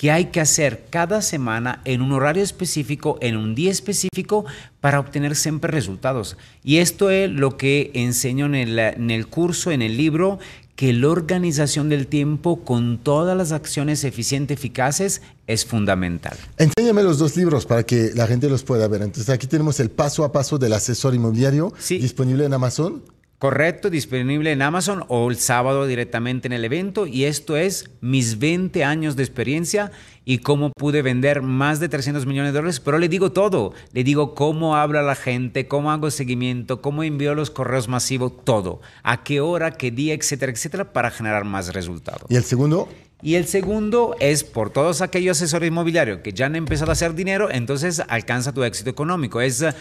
que 0.00 0.10
hay 0.10 0.26
que 0.26 0.40
hacer 0.40 0.84
cada 0.88 1.20
semana 1.20 1.82
en 1.84 2.00
un 2.00 2.12
horario 2.12 2.42
específico, 2.42 3.18
en 3.20 3.36
un 3.36 3.54
día 3.54 3.70
específico, 3.70 4.46
para 4.80 4.98
obtener 4.98 5.36
siempre 5.36 5.70
resultados. 5.70 6.38
Y 6.64 6.78
esto 6.78 7.10
es 7.10 7.30
lo 7.30 7.58
que 7.58 7.90
enseño 7.92 8.46
en 8.46 8.54
el, 8.54 8.78
en 8.78 9.10
el 9.10 9.26
curso, 9.26 9.70
en 9.70 9.82
el 9.82 9.98
libro, 9.98 10.38
que 10.80 10.94
la 10.94 11.10
organización 11.10 11.90
del 11.90 12.06
tiempo 12.06 12.64
con 12.64 12.96
todas 12.96 13.36
las 13.36 13.52
acciones 13.52 14.02
eficientes, 14.02 14.56
eficaces, 14.56 15.20
es 15.46 15.66
fundamental. 15.66 16.38
Enséñame 16.56 17.02
los 17.02 17.18
dos 17.18 17.36
libros 17.36 17.66
para 17.66 17.82
que 17.82 18.12
la 18.14 18.26
gente 18.26 18.48
los 18.48 18.62
pueda 18.62 18.88
ver. 18.88 19.02
Entonces 19.02 19.28
aquí 19.28 19.46
tenemos 19.46 19.78
el 19.78 19.90
paso 19.90 20.24
a 20.24 20.32
paso 20.32 20.56
del 20.56 20.72
asesor 20.72 21.14
inmobiliario 21.14 21.74
disponible 21.86 22.46
en 22.46 22.54
Amazon. 22.54 23.02
Correcto, 23.40 23.88
disponible 23.88 24.52
en 24.52 24.60
Amazon 24.60 25.02
o 25.08 25.30
el 25.30 25.38
sábado 25.38 25.86
directamente 25.86 26.46
en 26.46 26.52
el 26.52 26.62
evento. 26.62 27.06
Y 27.06 27.24
esto 27.24 27.56
es 27.56 27.88
mis 28.02 28.38
20 28.38 28.84
años 28.84 29.16
de 29.16 29.22
experiencia 29.22 29.92
y 30.26 30.40
cómo 30.40 30.72
pude 30.72 31.00
vender 31.00 31.40
más 31.40 31.80
de 31.80 31.88
300 31.88 32.26
millones 32.26 32.52
de 32.52 32.58
dólares, 32.58 32.80
pero 32.80 32.98
le 32.98 33.08
digo 33.08 33.32
todo. 33.32 33.72
Le 33.94 34.04
digo 34.04 34.34
cómo 34.34 34.76
habla 34.76 35.00
la 35.00 35.14
gente, 35.14 35.68
cómo 35.68 35.90
hago 35.90 36.10
seguimiento, 36.10 36.82
cómo 36.82 37.02
envío 37.02 37.34
los 37.34 37.50
correos 37.50 37.88
masivos, 37.88 38.44
todo. 38.44 38.82
A 39.02 39.24
qué 39.24 39.40
hora, 39.40 39.70
qué 39.70 39.90
día, 39.90 40.12
etcétera, 40.12 40.52
etcétera, 40.52 40.92
para 40.92 41.10
generar 41.10 41.46
más 41.46 41.72
resultados. 41.72 42.26
¿Y 42.28 42.36
el 42.36 42.44
segundo? 42.44 42.90
Y 43.22 43.34
el 43.34 43.46
segundo 43.46 44.16
es 44.18 44.44
por 44.44 44.70
todos 44.70 45.02
aquellos 45.02 45.36
asesores 45.36 45.68
inmobiliarios 45.68 46.20
que 46.20 46.32
ya 46.32 46.46
han 46.46 46.56
empezado 46.56 46.90
a 46.90 46.92
hacer 46.92 47.14
dinero, 47.14 47.50
entonces 47.50 48.02
alcanza 48.08 48.52
tu 48.52 48.64
éxito 48.64 48.88
económico. 48.88 49.40
Es 49.40 49.60
eh, 49.60 49.74